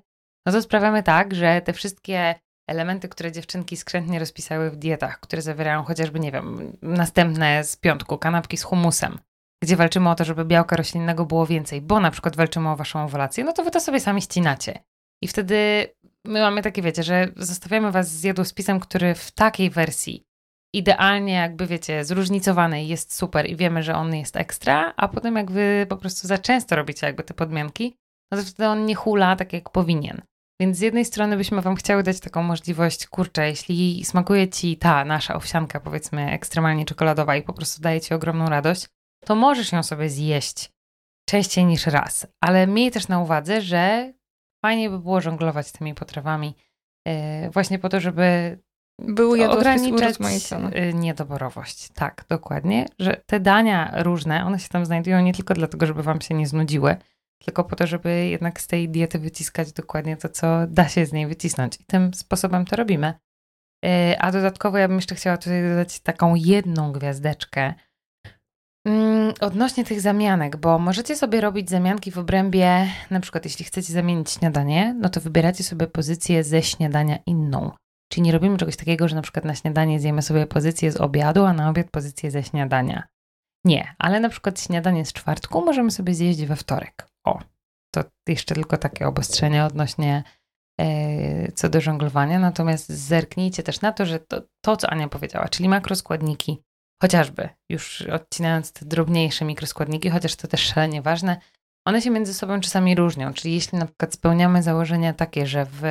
no 0.46 0.52
to 0.52 0.62
sprawiamy 0.62 1.02
tak, 1.02 1.34
że 1.34 1.60
te 1.60 1.72
wszystkie 1.72 2.34
elementy, 2.68 3.08
które 3.08 3.32
dziewczynki 3.32 3.76
skrzętnie 3.76 4.18
rozpisały 4.18 4.70
w 4.70 4.76
dietach, 4.76 5.20
które 5.20 5.42
zawierają 5.42 5.82
chociażby, 5.82 6.20
nie 6.20 6.32
wiem, 6.32 6.76
następne 6.82 7.64
z 7.64 7.76
piątku, 7.76 8.18
kanapki 8.18 8.56
z 8.56 8.62
humusem, 8.62 9.18
gdzie 9.62 9.76
walczymy 9.76 10.10
o 10.10 10.14
to, 10.14 10.24
żeby 10.24 10.44
białka 10.44 10.76
roślinnego 10.76 11.26
było 11.26 11.46
więcej, 11.46 11.80
bo 11.80 12.00
na 12.00 12.10
przykład 12.10 12.36
walczymy 12.36 12.70
o 12.70 12.76
waszą 12.76 13.04
owulację, 13.04 13.44
no 13.44 13.52
to 13.52 13.64
wy 13.64 13.70
to 13.70 13.80
sobie 13.80 14.00
sami 14.00 14.22
ścinacie. 14.22 14.78
I 15.22 15.28
wtedy 15.28 15.86
my 16.26 16.40
mamy 16.40 16.62
takie, 16.62 16.82
wiecie, 16.82 17.02
że 17.02 17.28
zostawiamy 17.36 17.92
was 17.92 18.08
z 18.08 18.22
jadłospisem, 18.22 18.80
który 18.80 19.14
w 19.14 19.30
takiej 19.30 19.70
wersji 19.70 20.24
idealnie 20.74 21.32
jakby, 21.32 21.66
wiecie, 21.66 22.04
zróżnicowanej 22.04 22.88
jest 22.88 23.14
super 23.14 23.50
i 23.50 23.56
wiemy, 23.56 23.82
że 23.82 23.94
on 23.94 24.14
jest 24.14 24.36
ekstra, 24.36 24.94
a 24.96 25.08
potem 25.08 25.36
jak 25.36 25.50
wy 25.50 25.86
po 25.88 25.96
prostu 25.96 26.28
za 26.28 26.38
często 26.38 26.76
robicie 26.76 27.06
jakby 27.06 27.22
te 27.22 27.34
podmianki, 27.34 27.96
no 28.32 28.38
to 28.38 28.44
wtedy 28.44 28.68
on 28.68 28.86
nie 28.86 28.94
hula 28.94 29.36
tak 29.36 29.52
jak 29.52 29.70
powinien. 29.70 30.22
Więc 30.60 30.76
z 30.76 30.80
jednej 30.80 31.04
strony 31.04 31.36
byśmy 31.36 31.62
Wam 31.62 31.76
chciały 31.76 32.02
dać 32.02 32.20
taką 32.20 32.42
możliwość, 32.42 33.06
kurczę, 33.06 33.48
jeśli 33.48 34.04
smakuje 34.04 34.48
Ci 34.48 34.76
ta 34.76 35.04
nasza 35.04 35.34
owsianka, 35.34 35.80
powiedzmy, 35.80 36.30
ekstremalnie 36.30 36.84
czekoladowa 36.84 37.36
i 37.36 37.42
po 37.42 37.52
prostu 37.52 37.82
daje 37.82 38.00
Ci 38.00 38.14
ogromną 38.14 38.46
radość, 38.46 38.86
to 39.24 39.34
możesz 39.34 39.72
ją 39.72 39.82
sobie 39.82 40.10
zjeść 40.10 40.70
częściej 41.28 41.64
niż 41.64 41.86
raz. 41.86 42.26
Ale 42.40 42.66
miej 42.66 42.90
też 42.90 43.08
na 43.08 43.20
uwadze, 43.20 43.62
że 43.62 44.12
fajnie 44.62 44.90
by 44.90 44.98
było 44.98 45.20
żonglować 45.20 45.72
tymi 45.72 45.94
potrawami 45.94 46.54
yy, 47.06 47.50
właśnie 47.50 47.78
po 47.78 47.88
to, 47.88 48.00
żeby 48.00 48.58
były 48.98 49.50
ograniczać 49.50 50.16
yy, 50.74 50.94
niedoborowość. 50.94 51.88
Tak, 51.88 52.24
dokładnie, 52.28 52.86
że 52.98 53.20
te 53.26 53.40
dania 53.40 54.02
różne, 54.02 54.44
one 54.44 54.58
się 54.58 54.68
tam 54.68 54.86
znajdują 54.86 55.20
nie 55.20 55.34
tylko 55.34 55.54
dlatego, 55.54 55.86
żeby 55.86 56.02
Wam 56.02 56.20
się 56.20 56.34
nie 56.34 56.46
znudziły, 56.46 56.96
tylko 57.44 57.64
po 57.64 57.76
to, 57.76 57.86
żeby 57.86 58.26
jednak 58.28 58.60
z 58.60 58.66
tej 58.66 58.88
diety 58.88 59.18
wyciskać 59.18 59.72
dokładnie 59.72 60.16
to, 60.16 60.28
co 60.28 60.66
da 60.66 60.88
się 60.88 61.06
z 61.06 61.12
niej 61.12 61.26
wycisnąć. 61.26 61.80
I 61.80 61.84
tym 61.84 62.14
sposobem 62.14 62.64
to 62.64 62.76
robimy. 62.76 63.14
E, 63.84 64.16
a 64.18 64.32
dodatkowo 64.32 64.78
ja 64.78 64.88
bym 64.88 64.96
jeszcze 64.96 65.14
chciała 65.14 65.36
tutaj 65.36 65.62
dodać 65.68 66.00
taką 66.00 66.34
jedną 66.34 66.92
gwiazdeczkę 66.92 67.74
odnośnie 69.40 69.84
tych 69.84 70.00
zamianek, 70.00 70.56
bo 70.56 70.78
możecie 70.78 71.16
sobie 71.16 71.40
robić 71.40 71.70
zamianki 71.70 72.10
w 72.10 72.18
obrębie, 72.18 72.86
na 73.10 73.20
przykład 73.20 73.44
jeśli 73.44 73.64
chcecie 73.64 73.92
zamienić 73.92 74.30
śniadanie, 74.30 74.96
no 75.00 75.08
to 75.08 75.20
wybieracie 75.20 75.64
sobie 75.64 75.86
pozycję 75.86 76.44
ze 76.44 76.62
śniadania 76.62 77.18
inną. 77.26 77.70
Czyli 78.12 78.22
nie 78.22 78.32
robimy 78.32 78.56
czegoś 78.58 78.76
takiego, 78.76 79.08
że 79.08 79.16
na 79.16 79.22
przykład 79.22 79.44
na 79.44 79.54
śniadanie 79.54 80.00
zjemy 80.00 80.22
sobie 80.22 80.46
pozycję 80.46 80.92
z 80.92 80.96
obiadu, 80.96 81.44
a 81.44 81.52
na 81.52 81.70
obiad 81.70 81.90
pozycję 81.90 82.30
ze 82.30 82.42
śniadania. 82.42 83.02
Nie, 83.64 83.94
ale 83.98 84.20
na 84.20 84.28
przykład 84.28 84.60
śniadanie 84.60 85.04
z 85.04 85.12
czwartku 85.12 85.64
możemy 85.64 85.90
sobie 85.90 86.14
zjeść 86.14 86.44
we 86.44 86.56
wtorek. 86.56 87.06
O, 87.26 87.40
to 87.94 88.04
jeszcze 88.28 88.54
tylko 88.54 88.76
takie 88.76 89.06
obostrzenie 89.06 89.64
odnośnie 89.64 90.22
e, 90.80 91.52
co 91.52 91.68
do 91.68 91.80
żonglowania. 91.80 92.38
Natomiast 92.38 92.88
zerknijcie 92.88 93.62
też 93.62 93.80
na 93.80 93.92
to, 93.92 94.06
że 94.06 94.18
to, 94.18 94.42
to, 94.64 94.76
co 94.76 94.90
Ania 94.90 95.08
powiedziała, 95.08 95.48
czyli 95.48 95.68
makroskładniki, 95.68 96.62
chociażby, 97.02 97.48
już 97.68 98.02
odcinając 98.02 98.72
te 98.72 98.86
drobniejsze 98.86 99.44
mikroskładniki, 99.44 100.10
chociaż 100.10 100.36
to 100.36 100.48
też 100.48 100.60
szalenie 100.60 101.02
ważne, 101.02 101.36
one 101.84 102.02
się 102.02 102.10
między 102.10 102.34
sobą 102.34 102.60
czasami 102.60 102.94
różnią. 102.94 103.32
Czyli 103.32 103.54
jeśli 103.54 103.78
na 103.78 103.86
przykład 103.86 104.14
spełniamy 104.14 104.62
założenia 104.62 105.12
takie, 105.12 105.46
że 105.46 105.66
w 105.70 105.82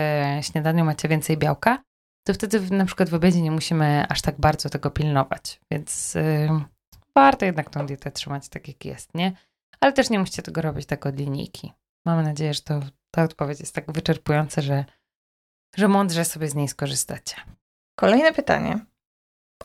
śniadaniu 0.42 0.86
macie 0.86 1.08
więcej 1.08 1.38
białka, 1.38 1.84
to 2.28 2.34
wtedy 2.34 2.76
na 2.76 2.86
przykład 2.86 3.10
w 3.10 3.14
obiedzie 3.14 3.42
nie 3.42 3.52
musimy 3.52 4.06
aż 4.10 4.22
tak 4.22 4.40
bardzo 4.40 4.70
tego 4.70 4.92
pilnować. 4.92 5.62
Więc 5.72 6.14
yy, 6.16 6.50
warto 7.16 7.46
jednak 7.46 7.70
tą 7.70 7.86
dietę 7.86 8.12
trzymać 8.12 8.50
tak, 8.50 8.68
jak 8.68 8.86
jest, 8.86 9.16
nie? 9.16 9.34
ale 9.82 9.94
też 9.94 10.10
nie 10.10 10.20
musicie 10.20 10.42
tego 10.42 10.62
robić 10.62 10.86
tak 10.86 11.06
od 11.06 11.18
linijki. 11.18 11.74
Mamy 12.06 12.24
nadzieję, 12.24 12.54
że 12.54 12.62
to, 12.62 12.80
ta 13.12 13.24
odpowiedź 13.24 13.60
jest 13.60 13.76
tak 13.76 13.92
wyczerpująca, 13.92 14.62
że, 14.62 14.86
że 15.78 15.88
mądrze 15.88 16.26
sobie 16.26 16.48
z 16.48 16.56
niej 16.56 16.68
skorzystacie. 16.68 17.36
Kolejne 18.00 18.34
pytanie, 18.34 18.80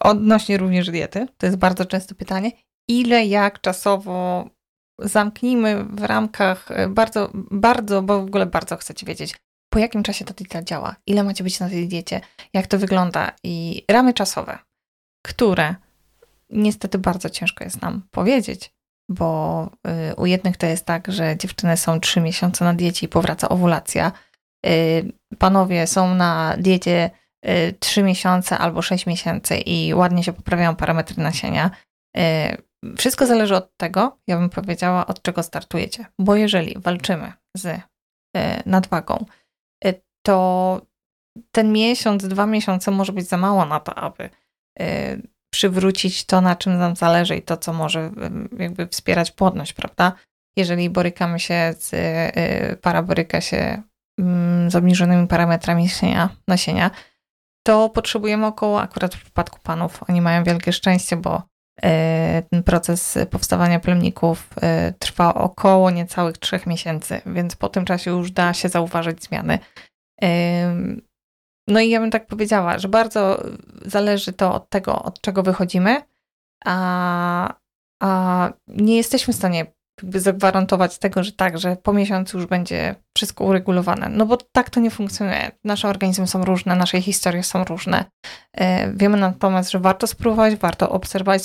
odnośnie 0.01 0.59
również 0.59 0.91
diety, 0.91 1.27
to 1.39 1.47
jest 1.47 1.59
bardzo 1.59 1.85
częste 1.85 2.15
pytanie. 2.15 2.51
Ile, 2.89 3.27
jak 3.27 3.61
czasowo 3.61 4.49
zamknijmy 4.99 5.85
w 5.85 6.03
ramkach 6.03 6.71
e, 6.71 6.89
bardzo, 6.89 7.31
bardzo, 7.35 8.03
bo 8.03 8.21
w 8.21 8.25
ogóle 8.25 8.47
bardzo 8.47 8.77
chcecie 8.77 9.07
wiedzieć, 9.07 9.37
po 9.73 9.79
jakim 9.79 10.03
czasie 10.03 10.25
ta 10.25 10.35
dieta 10.35 10.63
działa, 10.63 10.97
ile 11.07 11.25
macie 11.25 11.45
być 11.45 11.61
na 11.61 11.69
tej 11.69 11.89
diecie, 11.89 12.21
jak 12.53 12.67
to 12.67 12.79
wygląda 12.79 13.33
i 13.45 13.85
ramy 13.91 14.15
czasowe, 14.15 14.59
które 15.27 15.75
niestety 16.51 16.99
bardzo 16.99 17.31
ciężko 17.31 17.65
jest 17.65 17.83
nam 17.83 18.03
powiedzieć, 18.11 18.75
bo 19.09 19.71
y, 20.11 20.15
u 20.15 20.27
jednych 20.27 20.57
to 20.57 20.67
jest 20.67 20.85
tak, 20.85 21.13
że 21.13 21.37
dziewczyny 21.37 21.77
są 21.77 22.01
trzy 22.01 22.21
miesiące 22.21 22.65
na 22.65 22.75
diecie 22.75 23.07
i 23.07 23.09
powraca 23.09 23.49
owulacja. 23.49 24.13
Y, 24.67 25.13
panowie 25.39 25.87
są 25.87 26.15
na 26.15 26.57
diecie 26.59 27.11
y, 27.49 27.75
trzy 27.81 28.03
miesiące 28.03 28.59
albo 28.59 28.83
sześć 28.83 29.07
miesięcy 29.07 29.57
i 29.57 29.95
ładnie 29.95 30.25
się 30.25 30.33
poprawiają 30.33 30.77
parametry 30.77 31.23
nasienia. 31.23 31.71
Wszystko 32.97 33.27
zależy 33.27 33.57
od 33.57 33.77
tego, 33.77 34.19
ja 34.27 34.39
bym 34.39 34.51
powiedziała, 34.51 35.07
od 35.07 35.23
czego 35.23 35.43
startujecie. 35.43 36.07
Bo 36.19 36.37
jeżeli 36.37 36.75
walczymy 36.79 37.33
z 37.57 37.81
nadwagą, 38.67 39.25
to 40.27 40.81
ten 41.53 41.73
miesiąc, 41.73 42.29
dwa 42.29 42.47
miesiące 42.47 42.91
może 42.91 43.13
być 43.13 43.29
za 43.29 43.37
mało 43.37 43.65
na 43.65 43.81
to, 43.81 43.95
aby 43.95 44.31
przywrócić 45.55 46.25
to, 46.25 46.41
na 46.41 46.57
czym 46.57 46.79
nam 46.79 46.97
zależy 46.97 47.37
i 47.37 47.43
to, 47.43 47.57
co 47.57 47.73
może 47.73 48.11
jakby 48.59 48.87
wspierać 48.87 49.31
płodność, 49.31 49.73
prawda? 49.73 50.13
Jeżeli 50.57 50.91
borykamy 50.91 51.41
się 51.41 51.75
z, 51.79 51.93
y, 51.93 52.77
para 52.77 53.03
boryka 53.03 53.41
się 53.41 53.83
mm, 54.19 54.71
z 54.71 54.77
obniżonymi 54.77 55.27
parametrami 55.27 55.83
nasienia, 55.83 56.29
nasienia, 56.49 56.91
to 57.67 57.89
potrzebujemy 57.89 58.47
około, 58.47 58.81
akurat 58.81 59.15
w 59.15 59.23
przypadku 59.23 59.59
panów, 59.63 60.01
oni 60.09 60.21
mają 60.21 60.45
wielkie 60.45 60.73
szczęście, 60.73 61.17
bo 61.17 61.37
y, 61.37 61.83
ten 62.51 62.63
proces 62.63 63.19
powstawania 63.31 63.81
plemników 63.81 64.51
y, 64.89 64.93
trwa 64.99 65.35
około 65.35 65.91
niecałych 65.91 66.39
trzech 66.39 66.67
miesięcy, 66.67 67.21
więc 67.27 67.57
po 67.57 67.69
tym 67.69 67.85
czasie 67.85 68.11
już 68.11 68.31
da 68.31 68.55
się 68.55 68.69
zauważyć 68.69 69.25
zmiany. 69.25 69.59
No 71.69 71.81
i 71.81 71.91
ja 71.91 72.01
bym 72.01 72.11
tak 72.11 72.27
powiedziała, 72.27 72.79
że 72.79 72.89
bardzo 72.89 73.43
zależy 73.85 74.33
to 74.33 74.55
od 74.55 74.69
tego, 74.69 75.03
od 75.03 75.21
czego 75.21 75.43
wychodzimy, 75.43 76.03
a, 76.65 77.55
a 78.03 78.53
nie 78.69 78.97
jesteśmy 78.97 79.35
w 79.35 79.37
stanie 79.37 79.67
jakby 80.03 80.21
zagwarantować 80.21 80.99
tego, 80.99 81.25
że 81.25 81.33
tak, 81.33 81.59
że 81.59 81.77
po 81.77 81.93
miesiącu 81.93 82.39
już 82.39 82.47
będzie 82.47 82.95
wszystko 83.17 83.45
uregulowane. 83.45 84.09
No 84.09 84.27
bo 84.27 84.37
tak 84.37 84.71
to 84.71 84.81
nie 84.81 84.91
funkcjonuje. 84.91 85.51
Nasze 85.65 85.89
organizmy 85.89 86.27
są 86.27 86.45
różne, 86.45 86.77
nasze 86.77 87.01
historie 87.03 87.43
są 87.43 87.65
różne. 87.65 88.05
E, 88.53 88.93
wiemy 88.93 89.17
natomiast, 89.17 89.71
że 89.71 89.79
warto 89.79 90.07
spróbować, 90.07 90.57
warto 90.57 90.91
obserwować 90.91 91.43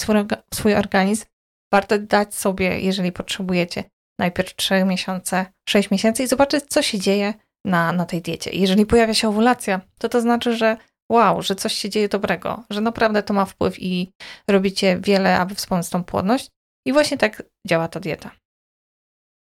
swój, 0.53 0.73
organizm, 0.75 1.25
warto 1.73 1.99
dać 1.99 2.35
sobie, 2.35 2.79
jeżeli 2.79 3.11
potrzebujecie, 3.11 3.83
najpierw 4.19 4.55
3 4.55 4.83
miesiące, 4.85 5.45
6 5.69 5.91
miesięcy 5.91 6.23
i 6.23 6.27
zobaczyć, 6.27 6.65
co 6.67 6.81
się 6.81 6.99
dzieje 6.99 7.33
na, 7.65 7.91
na 7.91 8.05
tej 8.05 8.21
diecie. 8.21 8.51
Jeżeli 8.53 8.85
pojawia 8.85 9.13
się 9.13 9.29
owulacja, 9.29 9.81
to 9.99 10.09
to 10.09 10.21
znaczy, 10.21 10.57
że 10.57 10.77
wow, 11.11 11.41
że 11.41 11.55
coś 11.55 11.73
się 11.73 11.89
dzieje 11.89 12.09
dobrego, 12.09 12.63
że 12.69 12.81
naprawdę 12.81 13.23
to 13.23 13.33
ma 13.33 13.45
wpływ 13.45 13.75
i 13.79 14.11
robicie 14.47 14.99
wiele, 15.01 15.39
aby 15.39 15.55
wspomóc 15.55 15.89
tą 15.89 16.03
płodność. 16.03 16.51
I 16.85 16.93
właśnie 16.93 17.17
tak 17.17 17.43
działa 17.67 17.87
ta 17.87 17.99
dieta. 17.99 18.31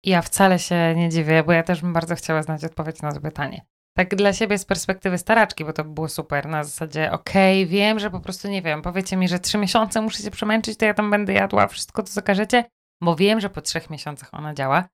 Ja 0.05 0.23
wcale 0.23 0.59
się 0.59 0.95
nie 0.97 1.09
dziwię, 1.09 1.43
bo 1.43 1.53
ja 1.53 1.63
też 1.63 1.81
bym 1.81 1.93
bardzo 1.93 2.15
chciała 2.15 2.43
znać 2.43 2.65
odpowiedź 2.65 3.03
na 3.03 3.13
to 3.13 3.21
pytanie. 3.21 3.63
Tak 3.97 4.15
dla 4.15 4.33
siebie 4.33 4.59
z 4.59 4.65
perspektywy 4.65 5.19
staraczki, 5.19 5.65
bo 5.65 5.73
to 5.73 5.85
było 5.85 6.09
super, 6.09 6.47
na 6.47 6.65
zasadzie 6.65 7.13
okej, 7.13 7.63
okay, 7.63 7.71
wiem, 7.71 7.99
że 7.99 8.11
po 8.11 8.21
prostu 8.21 8.49
nie 8.49 8.63
wiem, 8.63 8.83
powiecie 8.83 9.17
mi, 9.17 9.29
że 9.29 9.39
trzy 9.39 9.59
miesiące 9.59 10.01
muszę 10.01 10.23
się 10.23 10.31
przemęczyć, 10.31 10.79
to 10.79 10.85
ja 10.85 10.95
tam 10.95 11.11
będę 11.11 11.33
jadła 11.33 11.67
wszystko, 11.67 12.03
co 12.03 12.13
zakażecie, 12.13 12.65
bo 13.03 13.17
wiem, 13.17 13.41
że 13.41 13.51
po 13.51 13.61
trzech 13.61 13.91
miesiącach 13.91 14.29
ona 14.33 14.55
działa. 14.55 14.89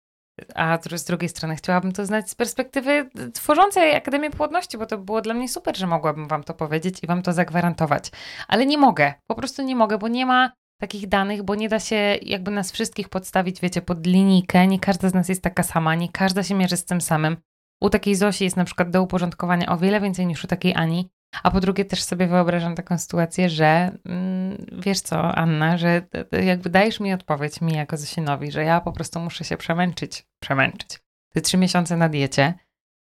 A 0.54 0.78
z 0.94 1.04
drugiej 1.04 1.28
strony 1.28 1.56
chciałabym 1.56 1.92
to 1.92 2.06
znać 2.06 2.30
z 2.30 2.34
perspektywy 2.34 3.10
tworzącej 3.34 3.94
Akademię 3.94 4.30
Płodności, 4.30 4.78
bo 4.78 4.86
to 4.86 4.98
było 4.98 5.20
dla 5.20 5.34
mnie 5.34 5.48
super, 5.48 5.76
że 5.76 5.86
mogłabym 5.86 6.28
wam 6.28 6.44
to 6.44 6.54
powiedzieć 6.54 6.98
i 7.02 7.06
wam 7.06 7.22
to 7.22 7.32
zagwarantować. 7.32 8.10
Ale 8.48 8.66
nie 8.66 8.78
mogę, 8.78 9.14
po 9.26 9.34
prostu 9.34 9.62
nie 9.62 9.76
mogę, 9.76 9.98
bo 9.98 10.08
nie 10.08 10.26
ma 10.26 10.52
takich 10.80 11.08
danych, 11.08 11.42
bo 11.42 11.54
nie 11.54 11.68
da 11.68 11.80
się 11.80 11.96
jakby 12.22 12.50
nas 12.50 12.72
wszystkich 12.72 13.08
podstawić, 13.08 13.60
wiecie, 13.60 13.82
pod 13.82 14.06
linijkę. 14.06 14.66
Nie 14.66 14.80
każda 14.80 15.08
z 15.08 15.14
nas 15.14 15.28
jest 15.28 15.42
taka 15.42 15.62
sama, 15.62 15.94
nie 15.94 16.08
każda 16.08 16.42
się 16.42 16.54
mierzy 16.54 16.76
z 16.76 16.84
tym 16.84 17.00
samym. 17.00 17.36
U 17.80 17.90
takiej 17.90 18.14
Zosi 18.14 18.44
jest 18.44 18.56
na 18.56 18.64
przykład 18.64 18.90
do 18.90 19.02
uporządkowania 19.02 19.66
o 19.66 19.76
wiele 19.76 20.00
więcej 20.00 20.26
niż 20.26 20.44
u 20.44 20.46
takiej 20.46 20.74
Ani. 20.74 21.10
A 21.42 21.50
po 21.50 21.60
drugie 21.60 21.84
też 21.84 22.02
sobie 22.02 22.26
wyobrażam 22.26 22.74
taką 22.74 22.98
sytuację, 22.98 23.50
że 23.50 23.98
mm, 24.06 24.66
wiesz 24.72 25.00
co, 25.00 25.34
Anna, 25.34 25.78
że 25.78 26.02
jakby 26.42 26.70
dajesz 26.70 27.00
mi 27.00 27.12
odpowiedź, 27.12 27.60
mi 27.60 27.72
jako 27.72 27.96
Zosinowi, 27.96 28.52
że 28.52 28.64
ja 28.64 28.80
po 28.80 28.92
prostu 28.92 29.20
muszę 29.20 29.44
się 29.44 29.56
przemęczyć, 29.56 30.26
przemęczyć. 30.40 30.98
Te 31.34 31.40
trzy 31.40 31.56
miesiące 31.56 31.96
na 31.96 32.08
diecie 32.08 32.54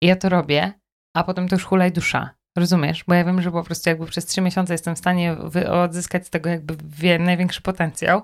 ja 0.01 0.15
to 0.15 0.29
robię, 0.29 0.73
a 1.13 1.23
potem 1.23 1.47
to 1.47 1.55
już 1.55 1.63
hulaj 1.65 1.91
dusza. 1.91 2.29
Rozumiesz? 2.57 3.03
Bo 3.07 3.13
ja 3.13 3.23
wiem, 3.23 3.41
że 3.41 3.51
po 3.51 3.63
prostu 3.63 3.89
jakby 3.89 4.05
przez 4.05 4.25
trzy 4.25 4.41
miesiące 4.41 4.73
jestem 4.73 4.95
w 4.95 4.99
stanie 4.99 5.37
odzyskać 5.71 6.27
z 6.27 6.29
tego 6.29 6.49
jakby 6.49 6.75
największy 7.19 7.61
potencjał, 7.61 8.21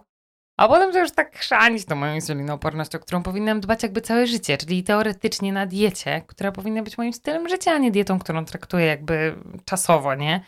a 0.58 0.68
potem 0.68 0.92
to 0.92 1.00
już 1.00 1.12
tak 1.12 1.38
chrzanić 1.38 1.86
tą 1.86 1.96
moją 1.96 2.16
insulinooporność, 2.16 2.96
o 2.96 3.00
którą 3.00 3.24
powinnam 3.24 3.60
dbać 3.60 3.84
jakby 3.84 4.02
całe 4.02 4.28
życie, 4.28 4.58
czyli 4.58 4.84
teoretycznie 4.84 5.54
na 5.54 5.66
diecie, 5.66 6.22
która 6.28 6.52
powinna 6.52 6.84
być 6.84 6.98
moim 6.98 7.14
stylem 7.14 7.50
życia, 7.50 7.72
a 7.72 7.78
nie 7.78 7.92
dietą, 7.92 8.20
którą 8.20 8.46
traktuję 8.46 8.86
jakby 8.86 9.36
czasowo, 9.66 10.16
nie? 10.16 10.42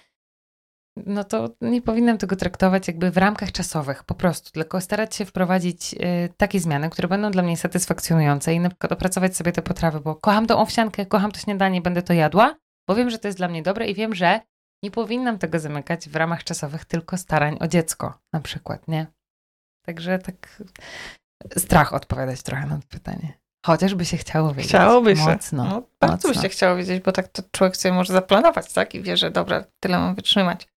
No 1.06 1.24
to 1.24 1.50
nie 1.62 1.82
powinnam 1.82 2.18
tego 2.18 2.36
traktować 2.36 2.88
jakby 2.88 3.12
w 3.12 3.18
ramkach 3.18 3.52
czasowych, 3.52 4.04
po 4.04 4.16
prostu, 4.16 4.52
tylko 4.52 4.82
starać 4.82 5.16
się 5.16 5.26
wprowadzić 5.26 5.94
y, 5.94 5.98
takie 6.38 6.60
zmiany, 6.60 6.90
które 6.90 7.08
będą 7.08 7.32
dla 7.32 7.44
mnie 7.44 7.58
satysfakcjonujące 7.58 8.54
i 8.54 8.60
na 8.60 8.70
przykład 8.70 8.92
opracować 8.92 9.38
sobie 9.38 9.52
te 9.52 9.62
potrawy, 9.62 10.00
bo 10.00 10.16
kocham 10.16 10.48
tą 10.48 10.58
owsiankę, 10.58 11.06
kocham 11.06 11.32
to 11.32 11.40
śniadanie, 11.40 11.82
będę 11.82 12.02
to 12.02 12.14
jadła, 12.14 12.56
bo 12.90 12.96
wiem, 12.96 13.10
że 13.10 13.20
to 13.20 13.28
jest 13.28 13.38
dla 13.38 13.48
mnie 13.48 13.64
dobre 13.64 13.88
i 13.88 13.94
wiem, 13.94 14.16
że 14.16 14.42
nie 14.84 14.92
powinnam 14.92 15.38
tego 15.38 15.60
zamykać 15.60 16.10
w 16.10 16.16
ramach 16.16 16.44
czasowych 16.44 16.86
tylko 16.86 17.18
starań 17.18 17.58
o 17.60 17.68
dziecko, 17.68 18.20
na 18.34 18.40
przykład, 18.40 18.88
nie? 18.88 19.08
Także 19.86 20.20
tak 20.20 20.64
strach 21.58 21.94
odpowiadać 21.94 22.42
trochę 22.44 22.68
na 22.68 22.78
to 22.78 22.88
pytanie. 22.88 23.34
Chociażby 23.66 24.06
się 24.06 24.18
chciało 24.18 24.54
wiedzieć. 24.54 24.72
Chciałoby 24.72 25.16
się. 25.16 25.22
Mocno, 25.22 25.64
no, 25.64 25.84
bardzo 26.00 26.28
mocno. 26.28 26.42
by 26.42 26.48
się 26.48 26.50
chciało 26.50 26.76
wiedzieć, 26.76 27.04
bo 27.04 27.12
tak 27.12 27.28
to 27.28 27.44
człowiek 27.52 27.78
sobie 27.78 27.94
może 27.94 28.14
zaplanować, 28.14 28.74
tak? 28.74 28.96
I 28.96 29.02
wie, 29.02 29.18
że 29.18 29.32
dobra, 29.32 29.64
tyle 29.80 30.00
mam 30.00 30.16
wytrzymać. 30.16 30.68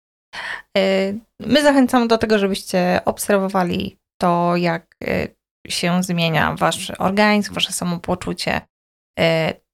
Y, 0.79 1.19
my 1.41 1.63
zachęcamy 1.63 2.09
do 2.09 2.19
tego, 2.19 2.39
żebyście 2.39 3.01
obserwowali 3.05 3.99
to, 4.21 4.57
jak 4.57 4.97
y, 5.05 5.37
się 5.69 6.03
zmienia 6.03 6.55
wasz 6.55 6.91
organizm, 6.91 7.55
wasze 7.55 7.73
samopoczucie, 7.73 8.61
y, 9.21 9.23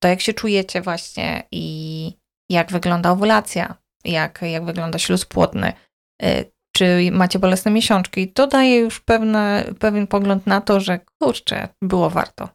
to 0.02 0.08
jak 0.08 0.20
się 0.20 0.34
czujecie 0.34 0.82
właśnie 0.82 1.42
i 1.52 2.18
jak 2.50 2.72
wygląda 2.72 3.10
owulacja, 3.10 3.74
jak, 4.04 4.42
jak 4.42 4.64
wygląda 4.64 4.98
śluz 4.98 5.24
płodny 5.24 5.72
czy 6.78 7.10
macie 7.12 7.38
bolesne 7.38 7.70
miesiączki, 7.70 8.32
to 8.32 8.46
daje 8.46 8.76
już 8.76 9.00
pewne, 9.00 9.64
pewien 9.78 10.06
pogląd 10.06 10.46
na 10.46 10.60
to, 10.60 10.80
że 10.80 11.00
kurczę, 11.20 11.68
było 11.82 12.10
warto. 12.10 12.48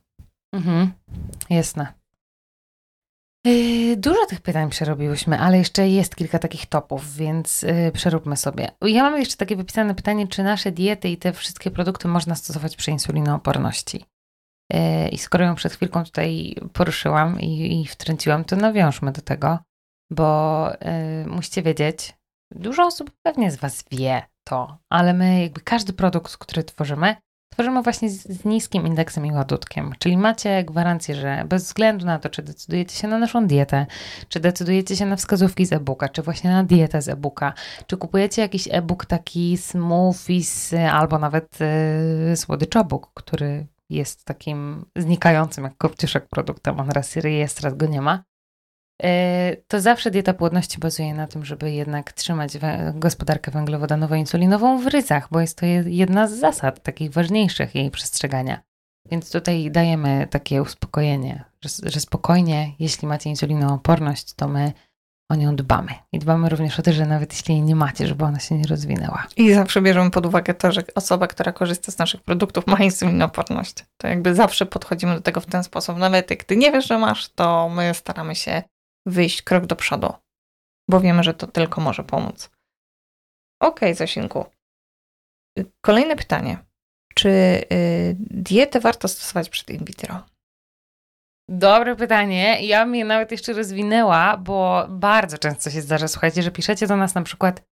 Mhm, 0.54 0.92
jasne. 1.50 1.94
Yy, 3.46 3.98
dużo 3.98 4.26
tych 4.26 4.42
pytań 4.42 4.70
przerobiłyśmy, 4.70 5.40
ale 5.40 5.58
jeszcze 5.58 5.90
jest 5.90 6.16
kilka 6.16 6.40
takich 6.40 6.66
topów, 6.66 7.16
więc 7.16 7.62
yy, 7.62 7.92
przeróbmy 7.92 8.38
sobie. 8.38 8.72
Ja 8.82 9.04
mam 9.04 9.20
jeszcze 9.20 9.38
takie 9.38 9.56
wypisane 9.56 9.96
pytanie, 9.96 10.28
czy 10.28 10.44
nasze 10.44 10.72
diety 10.72 11.10
i 11.10 11.18
te 11.18 11.34
wszystkie 11.34 11.72
produkty 11.72 12.08
można 12.08 12.36
stosować 12.36 12.76
przy 12.76 12.92
insulinooporności? 12.92 14.06
I 15.12 15.18
skoro 15.18 15.46
ją 15.46 15.56
przed 15.56 15.74
chwilką 15.74 16.04
tutaj 16.04 16.56
poruszyłam 16.74 17.42
i, 17.42 17.82
i 17.82 17.88
wtrąciłam, 17.88 18.46
to 18.46 18.56
nawiążmy 18.56 19.12
do 19.12 19.22
tego, 19.22 19.60
bo 20.16 20.70
musicie 21.28 21.62
wiedzieć, 21.62 22.14
Dużo 22.56 22.86
osób 22.86 23.12
pewnie 23.24 23.52
z 23.52 23.56
Was 23.56 23.84
wie 23.92 24.22
to, 24.44 24.78
ale 24.90 25.14
my 25.14 25.42
jakby 25.42 25.62
każdy 25.62 25.94
produkt, 25.94 26.38
który 26.38 26.64
tworzymy, 26.64 27.16
tworzymy 27.54 27.82
właśnie 27.82 28.10
z, 28.10 28.24
z 28.24 28.46
niskim 28.46 28.88
indeksem 28.88 29.26
i 29.26 29.32
ładunkiem. 29.32 29.94
Czyli 30.00 30.18
macie 30.18 30.64
gwarancję, 30.64 31.16
że 31.16 31.44
bez 31.48 31.64
względu 31.64 32.06
na 32.06 32.20
to, 32.20 32.30
czy 32.30 32.42
decydujecie 32.44 32.96
się 32.96 33.08
na 33.08 33.18
naszą 33.18 33.48
dietę, 33.48 33.86
czy 34.30 34.40
decydujecie 34.40 34.96
się 34.96 35.06
na 35.06 35.16
wskazówki 35.16 35.66
z 35.66 35.74
e-booka, 35.74 36.10
czy 36.10 36.22
właśnie 36.22 36.50
na 36.50 36.64
dietę 36.64 37.02
z 37.02 37.10
e-booka, 37.10 37.54
czy 37.88 37.98
kupujecie 37.98 38.42
jakiś 38.42 38.68
e-book 38.72 39.06
taki 39.06 39.58
smoothies 39.58 40.74
albo 40.92 41.20
nawet 41.20 41.60
yy, 42.30 42.38
słodyczobook, 42.38 43.12
który 43.14 43.68
jest 43.90 44.26
takim 44.26 44.86
znikającym 44.96 45.64
jak 45.64 45.78
kopciuszek 45.78 46.28
produktem, 46.28 46.80
on 46.80 46.90
raz 46.90 47.16
jest, 47.16 47.62
raz 47.62 47.78
go 47.78 47.86
nie 47.86 48.02
ma, 48.02 48.24
to 49.68 49.82
zawsze 49.82 50.12
dieta 50.12 50.34
płodności 50.34 50.80
bazuje 50.80 51.14
na 51.14 51.28
tym, 51.28 51.46
żeby 51.46 51.72
jednak 51.72 52.14
trzymać 52.14 52.52
gospodarkę 52.94 53.52
węglowodanową-insulinową 53.52 54.84
w 54.84 54.88
ryzach, 54.88 55.28
bo 55.32 55.40
jest 55.40 55.58
to 55.58 55.66
jedna 55.86 56.28
z 56.28 56.40
zasad 56.40 56.84
takich 56.84 57.12
ważniejszych 57.12 57.76
jej 57.76 57.92
przestrzegania. 57.92 58.62
Więc 59.12 59.32
tutaj 59.32 59.72
dajemy 59.72 60.28
takie 60.30 60.62
uspokojenie, 60.62 61.44
że, 61.62 61.70
że 61.84 62.00
spokojnie, 62.00 62.72
jeśli 62.80 63.08
macie 63.08 63.30
insulinooporność, 63.30 64.34
to 64.34 64.48
my 64.48 64.74
o 65.30 65.36
nią 65.36 65.56
dbamy. 65.56 65.92
I 66.12 66.20
dbamy 66.20 66.50
również 66.50 66.80
o 66.80 66.82
to, 66.82 66.94
że 66.94 67.06
nawet 67.06 67.34
jeśli 67.34 67.56
jej 67.56 67.64
nie 67.64 67.76
macie, 67.76 68.08
żeby 68.08 68.24
ona 68.26 68.40
się 68.40 68.58
nie 68.58 68.68
rozwinęła. 68.68 69.28
I 69.38 69.54
zawsze 69.54 69.82
bierzemy 69.82 70.12
pod 70.12 70.26
uwagę 70.26 70.54
to, 70.54 70.72
że 70.72 70.84
osoba, 70.96 71.28
która 71.28 71.52
korzysta 71.52 71.92
z 71.92 71.98
naszych 71.98 72.22
produktów 72.22 72.68
ma 72.68 72.78
insulinooporność. 72.78 73.86
To 73.98 74.08
jakby 74.08 74.36
zawsze 74.36 74.66
podchodzimy 74.66 75.14
do 75.16 75.22
tego 75.22 75.42
w 75.42 75.46
ten 75.46 75.64
sposób. 75.64 75.98
Nawet 75.98 76.30
jak 76.30 76.44
ty 76.44 76.58
nie 76.58 76.72
wiesz, 76.72 76.88
że 76.88 76.98
masz, 76.98 77.30
to 77.30 77.70
my 77.70 77.94
staramy 77.94 78.36
się 78.36 78.64
wyjść 79.06 79.42
krok 79.42 79.66
do 79.66 79.76
przodu, 79.76 80.14
bo 80.90 81.00
wiemy, 81.00 81.24
że 81.24 81.34
to 81.34 81.48
tylko 81.48 81.82
może 81.82 82.04
pomóc. 82.04 82.50
Ok, 83.62 83.80
Zosinku. 83.94 84.46
Kolejne 85.82 86.16
pytanie. 86.16 86.58
Czy 87.16 87.30
y, 87.30 88.16
dietę 88.20 88.80
warto 88.80 89.08
stosować 89.08 89.50
przed 89.50 89.70
in 89.70 89.86
vitro? 89.86 90.24
Dobre 91.50 91.96
pytanie. 91.96 92.66
Ja 92.66 92.86
mnie 92.86 93.06
nawet 93.06 93.32
jeszcze 93.32 93.54
rozwinęła, 93.54 94.38
bo 94.38 94.86
bardzo 94.90 95.38
często 95.38 95.70
się 95.70 95.82
zdarza, 95.82 96.08
słuchajcie, 96.08 96.44
że 96.44 96.52
piszecie 96.52 96.88
do 96.88 96.98
nas 96.98 97.16
na 97.16 97.22
przykład, 97.22 97.64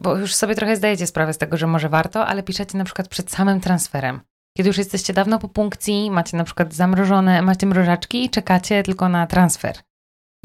bo 0.00 0.16
już 0.16 0.34
sobie 0.34 0.54
trochę 0.54 0.76
zdajecie 0.76 1.06
sprawę 1.06 1.32
z 1.32 1.38
tego, 1.38 1.56
że 1.56 1.66
może 1.66 1.88
warto, 1.88 2.26
ale 2.26 2.42
piszecie 2.42 2.78
na 2.78 2.84
przykład 2.84 3.08
przed 3.08 3.30
samym 3.30 3.60
transferem. 3.60 4.20
Kiedy 4.56 4.68
już 4.68 4.78
jesteście 4.78 5.12
dawno 5.12 5.38
po 5.38 5.48
punkcji, 5.48 6.10
macie 6.10 6.36
na 6.36 6.44
przykład 6.44 6.74
zamrożone, 6.74 7.42
macie 7.42 7.66
mrożaczki 7.66 8.24
i 8.24 8.30
czekacie 8.30 8.82
tylko 8.82 9.08
na 9.08 9.26
transfer. 9.26 9.76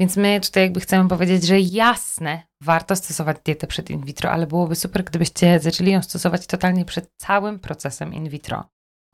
Więc 0.00 0.16
my 0.16 0.40
tutaj 0.40 0.62
jakby 0.62 0.80
chcemy 0.80 1.08
powiedzieć, 1.08 1.46
że 1.46 1.60
jasne, 1.60 2.42
warto 2.62 2.96
stosować 2.96 3.36
dietę 3.44 3.66
przed 3.66 3.90
in 3.90 4.04
vitro, 4.04 4.30
ale 4.30 4.46
byłoby 4.46 4.76
super, 4.76 5.04
gdybyście 5.04 5.60
zaczęli 5.60 5.90
ją 5.90 6.02
stosować 6.02 6.46
totalnie 6.46 6.84
przed 6.84 7.10
całym 7.16 7.58
procesem 7.58 8.14
in 8.14 8.28
vitro. 8.28 8.64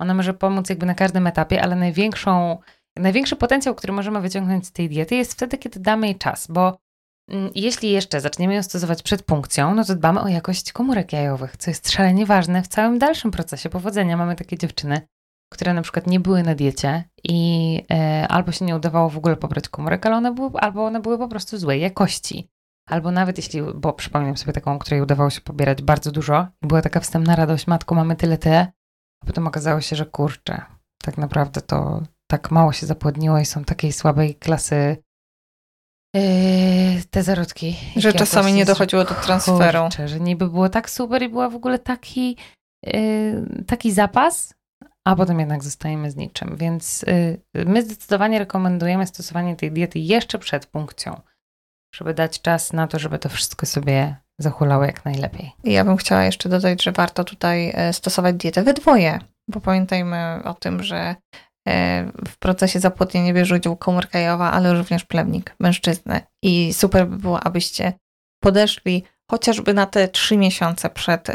Ona 0.01 0.15
może 0.15 0.35
pomóc 0.35 0.69
jakby 0.69 0.87
na 0.87 0.95
każdym 0.95 1.27
etapie, 1.27 1.63
ale 1.63 1.77
największą, 1.77 2.59
największy 2.99 3.37
potencjał, 3.37 3.75
który 3.75 3.93
możemy 3.93 4.21
wyciągnąć 4.21 4.67
z 4.67 4.73
tej 4.73 4.89
diety 4.89 5.15
jest 5.15 5.33
wtedy, 5.33 5.59
kiedy 5.59 5.81
damy 5.81 6.07
jej 6.07 6.19
czas, 6.19 6.47
bo 6.47 6.79
mm, 7.31 7.51
jeśli 7.55 7.91
jeszcze 7.91 8.21
zaczniemy 8.21 8.55
ją 8.55 8.63
stosować 8.63 9.03
przed 9.03 9.23
punkcją, 9.23 9.75
no 9.75 9.85
to 9.85 9.95
dbamy 9.95 10.21
o 10.21 10.29
jakość 10.29 10.73
komórek 10.73 11.13
jajowych, 11.13 11.57
co 11.57 11.71
jest 11.71 11.91
szalenie 11.91 12.27
ważne 12.27 12.63
w 12.63 12.69
całym 12.69 12.99
dalszym 12.99 13.31
procesie 13.31 13.69
powodzenia. 13.69 14.17
Mamy 14.17 14.37
takie 14.37 14.59
dziewczyny, 14.59 15.01
które 15.55 15.75
na 15.75 15.83
przykład 15.83 16.07
nie 16.07 16.21
były 16.21 16.43
na 16.43 16.55
diecie 16.55 17.05
i 17.25 17.83
e, 17.91 18.27
albo 18.29 18.53
się 18.53 18.65
nie 18.65 18.77
udawało 18.77 19.11
w 19.11 19.17
ogóle 19.19 19.37
pobrać 19.37 19.69
komórek, 19.69 20.07
ale 20.07 20.17
one 20.17 20.35
były, 20.35 20.51
albo 20.53 20.85
one 20.87 21.01
były 21.01 21.19
po 21.19 21.29
prostu 21.29 21.59
złej 21.59 21.81
jakości. 21.81 22.49
Albo 22.89 23.11
nawet 23.11 23.37
jeśli, 23.37 23.63
bo 23.75 23.93
przypomniałem 23.93 24.37
sobie 24.37 24.53
taką, 24.53 24.79
której 24.79 25.01
udawało 25.01 25.31
się 25.31 25.41
pobierać 25.41 25.83
bardzo 25.83 26.13
dużo 26.13 26.47
i 26.63 26.67
była 26.67 26.83
taka 26.83 27.01
wstępna 27.01 27.37
radość, 27.37 27.67
matko, 27.67 27.95
mamy 27.95 28.17
tyle 28.17 28.39
te, 28.39 28.67
a 29.23 29.27
potem 29.27 29.47
okazało 29.47 29.81
się, 29.81 29.97
że 29.97 30.07
kurczę, 30.07 30.63
tak 31.03 31.19
naprawdę 31.19 31.61
to 31.61 32.03
tak 32.31 32.51
mało 32.51 32.73
się 32.73 32.87
zapłodniło 32.87 33.39
i 33.39 33.45
są 33.45 33.65
takiej 33.65 33.93
słabej 33.93 34.35
klasy 34.35 34.97
yy, 36.15 36.23
te 37.11 37.23
zarodki. 37.23 37.77
Że 37.97 38.13
czasami 38.13 38.53
nie 38.53 38.65
dochodziło 38.65 39.05
do 39.05 39.15
transferu. 39.15 39.83
Kurczę, 39.83 40.09
że 40.09 40.21
niby 40.21 40.49
było 40.49 40.69
tak 40.69 40.91
super 40.91 41.23
i 41.23 41.29
była 41.29 41.49
w 41.49 41.55
ogóle 41.55 41.79
taki, 41.79 42.37
yy, 42.87 43.65
taki 43.67 43.93
zapas, 43.93 44.55
a 45.07 45.17
potem 45.17 45.41
jednak 45.41 45.65
zostajemy 45.65 46.11
z 46.11 46.17
niczym. 46.17 46.57
Więc 46.57 47.05
yy, 47.55 47.65
my 47.65 47.83
zdecydowanie 47.83 48.39
rekomendujemy 48.39 49.07
stosowanie 49.07 49.57
tej 49.57 49.73
diety 49.73 49.99
jeszcze 49.99 50.39
przed 50.39 50.67
punkcją, 50.67 51.21
żeby 51.95 52.15
dać 52.15 52.41
czas 52.41 52.73
na 52.73 52.87
to, 52.87 52.99
żeby 52.99 53.19
to 53.19 53.29
wszystko 53.29 53.67
sobie 53.67 54.17
zahulało 54.39 54.85
jak 54.85 55.05
najlepiej. 55.05 55.53
Ja 55.65 55.85
bym 55.85 55.97
chciała 55.97 56.25
jeszcze 56.25 56.49
dodać, 56.49 56.85
że 56.85 56.93
warto 56.93 57.25
tutaj 57.25 57.73
e, 57.75 57.93
stosować 57.93 58.37
dietę 58.37 58.63
we 58.63 58.75
dwoje, 58.75 59.19
bo 59.49 59.61
pamiętajmy 59.61 60.41
o 60.45 60.55
tym, 60.55 60.83
że 60.83 61.15
w 62.29 62.39
procesie 62.39 62.81
zapłodnienia 62.81 63.35
bierze 63.35 63.55
udział 63.55 63.77
komórka 63.77 64.19
jajowa, 64.19 64.53
ale 64.53 64.75
również 64.75 65.05
plemnik 65.05 65.57
mężczyzny. 65.61 66.21
I 66.43 66.75
super 66.75 67.09
by 67.09 67.17
było, 67.19 67.41
abyście 67.41 67.93
podeszli 68.43 69.05
chociażby 69.31 69.75
na 69.75 69.87
te 69.87 70.09
trzy 70.09 70.37
miesiące 70.37 70.91
przed 70.91 71.29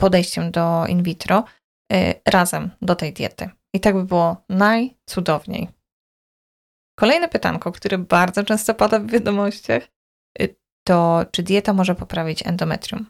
podejściem 0.00 0.50
do 0.50 0.86
in 0.86 1.02
vitro 1.02 1.44
razem 2.26 2.70
do 2.82 2.94
tej 2.94 3.12
diety. 3.12 3.50
I 3.74 3.80
tak 3.80 3.94
by 3.94 4.04
było 4.04 4.36
najcudowniej. 4.48 5.68
Kolejne 6.98 7.28
pytanko, 7.28 7.72
które 7.72 7.98
bardzo 7.98 8.44
często 8.44 8.74
pada 8.74 8.98
w 8.98 9.06
wiadomościach, 9.06 9.82
y, 10.42 10.56
to 10.86 11.26
czy 11.30 11.42
dieta 11.42 11.72
może 11.72 11.94
poprawić 11.94 12.46
endometrium? 12.46 13.06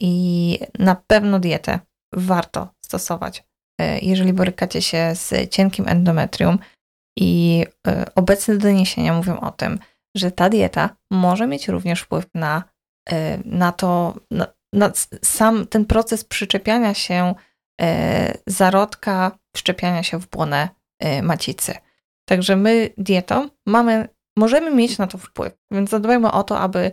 I 0.00 0.58
na 0.78 0.94
pewno 1.06 1.40
dietę 1.40 1.80
warto 2.12 2.68
stosować, 2.84 3.44
e, 3.80 3.98
jeżeli 3.98 4.32
borykacie 4.32 4.82
się 4.82 5.14
z 5.14 5.50
cienkim 5.50 5.88
endometrium. 5.88 6.58
I 7.18 7.64
obecne 8.14 8.56
doniesienia 8.56 9.14
mówią 9.14 9.40
o 9.40 9.50
tym, 9.50 9.78
że 10.16 10.30
ta 10.30 10.48
dieta 10.48 10.96
może 11.10 11.46
mieć 11.46 11.68
również 11.68 12.00
wpływ 12.00 12.26
na, 12.34 12.64
na 13.44 13.72
to, 13.72 14.16
na, 14.30 14.46
na 14.72 14.92
sam 15.24 15.66
ten 15.66 15.84
proces 15.84 16.24
przyczepiania 16.24 16.94
się 16.94 17.34
zarodka, 18.46 19.38
wszczepiania 19.56 20.02
się 20.02 20.18
w 20.18 20.28
błonę 20.28 20.68
e, 20.98 21.22
macicy. 21.22 21.74
Także 22.28 22.56
my 22.56 22.90
dietą 22.98 23.48
mamy, 23.66 24.08
możemy 24.36 24.74
mieć 24.74 24.98
na 24.98 25.06
to 25.06 25.18
wpływ, 25.18 25.52
więc 25.70 25.90
zadbajmy 25.90 26.32
o 26.32 26.42
to, 26.42 26.58
aby 26.58 26.92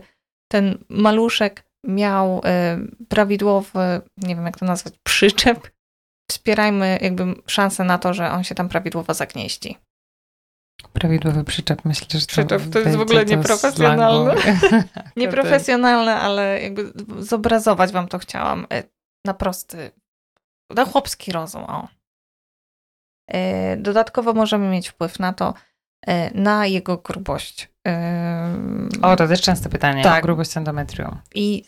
ten 0.52 0.84
maluszek 0.88 1.64
miał 1.86 2.40
e, 2.44 2.78
prawidłowy, 3.08 4.00
nie 4.16 4.36
wiem 4.36 4.46
jak 4.46 4.58
to 4.58 4.66
nazwać, 4.66 4.94
przyczep. 5.08 5.70
Wspierajmy 6.30 6.98
jakby 7.02 7.34
szansę 7.46 7.84
na 7.84 7.98
to, 7.98 8.14
że 8.14 8.30
on 8.30 8.44
się 8.44 8.54
tam 8.54 8.68
prawidłowo 8.68 9.14
zagnieździ. 9.14 9.78
Prawidłowy 10.92 11.44
przyczep, 11.44 11.84
myślę, 11.84 12.20
że 12.20 12.26
to, 12.26 12.32
Przyczep 12.32 12.70
to 12.72 12.78
jest 12.78 12.96
w 12.96 13.00
ogóle 13.00 13.24
nieprofesjonalne. 13.24 14.34
Nieprofesjonalne, 15.16 16.16
ale 16.16 16.62
jakby 16.62 16.92
zobrazować 17.18 17.92
wam 17.92 18.08
to 18.08 18.18
chciałam 18.18 18.66
e, 18.72 18.82
na 19.24 19.34
prosty, 19.34 19.90
na 20.74 20.84
chłopski 20.84 21.32
rozum. 21.32 21.64
O. 21.64 21.88
E, 23.28 23.76
Dodatkowo 23.76 24.32
możemy 24.32 24.68
mieć 24.68 24.88
wpływ 24.88 25.18
na 25.18 25.32
to, 25.32 25.54
e, 26.06 26.40
na 26.40 26.66
jego 26.66 26.96
grubość. 26.96 27.70
O, 29.02 29.16
to 29.16 29.28
też 29.28 29.40
częste 29.42 29.68
pytanie 29.68 30.02
Tak. 30.02 30.24
o 30.24 30.26
grubość 30.26 30.56
endometrium. 30.56 31.18
I 31.34 31.64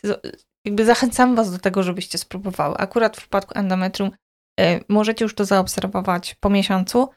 jakby 0.65 0.85
zachęcam 0.85 1.35
Was 1.35 1.51
do 1.51 1.59
tego, 1.59 1.83
żebyście 1.83 2.17
spróbowały. 2.17 2.77
Akurat 2.77 3.15
w 3.17 3.19
przypadku 3.19 3.59
endometrium 3.59 4.11
e, 4.59 4.79
możecie 4.89 5.25
już 5.25 5.35
to 5.35 5.45
zaobserwować 5.45 6.35
po 6.35 6.49
miesiącu 6.49 7.09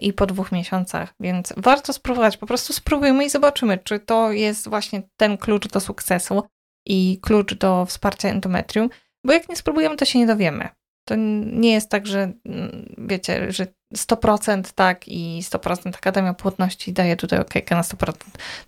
i 0.00 0.12
po 0.12 0.26
dwóch 0.26 0.52
miesiącach, 0.52 1.14
więc 1.20 1.52
warto 1.56 1.92
spróbować. 1.92 2.36
Po 2.36 2.46
prostu 2.46 2.72
spróbujmy 2.72 3.24
i 3.24 3.30
zobaczymy, 3.30 3.78
czy 3.78 4.00
to 4.00 4.32
jest 4.32 4.68
właśnie 4.68 5.02
ten 5.16 5.38
klucz 5.38 5.68
do 5.68 5.80
sukcesu 5.80 6.42
i 6.86 7.18
klucz 7.22 7.54
do 7.54 7.86
wsparcia 7.86 8.28
endometrium, 8.28 8.90
bo 9.26 9.32
jak 9.32 9.48
nie 9.48 9.56
spróbujemy, 9.56 9.96
to 9.96 10.04
się 10.04 10.18
nie 10.18 10.26
dowiemy. 10.26 10.68
To 11.10 11.14
nie 11.16 11.72
jest 11.72 11.90
tak, 11.90 12.06
że 12.06 12.32
mm, 12.44 12.94
wiecie, 12.98 13.52
że 13.52 13.66
100% 13.96 14.72
tak 14.74 15.08
i 15.08 15.40
100% 15.42 15.96
Akademia 15.96 16.34
Płodności 16.34 16.92
daje 16.92 17.16
tutaj 17.16 17.40
okejkę 17.40 17.74
na 17.74 17.82
100%. 17.82 18.12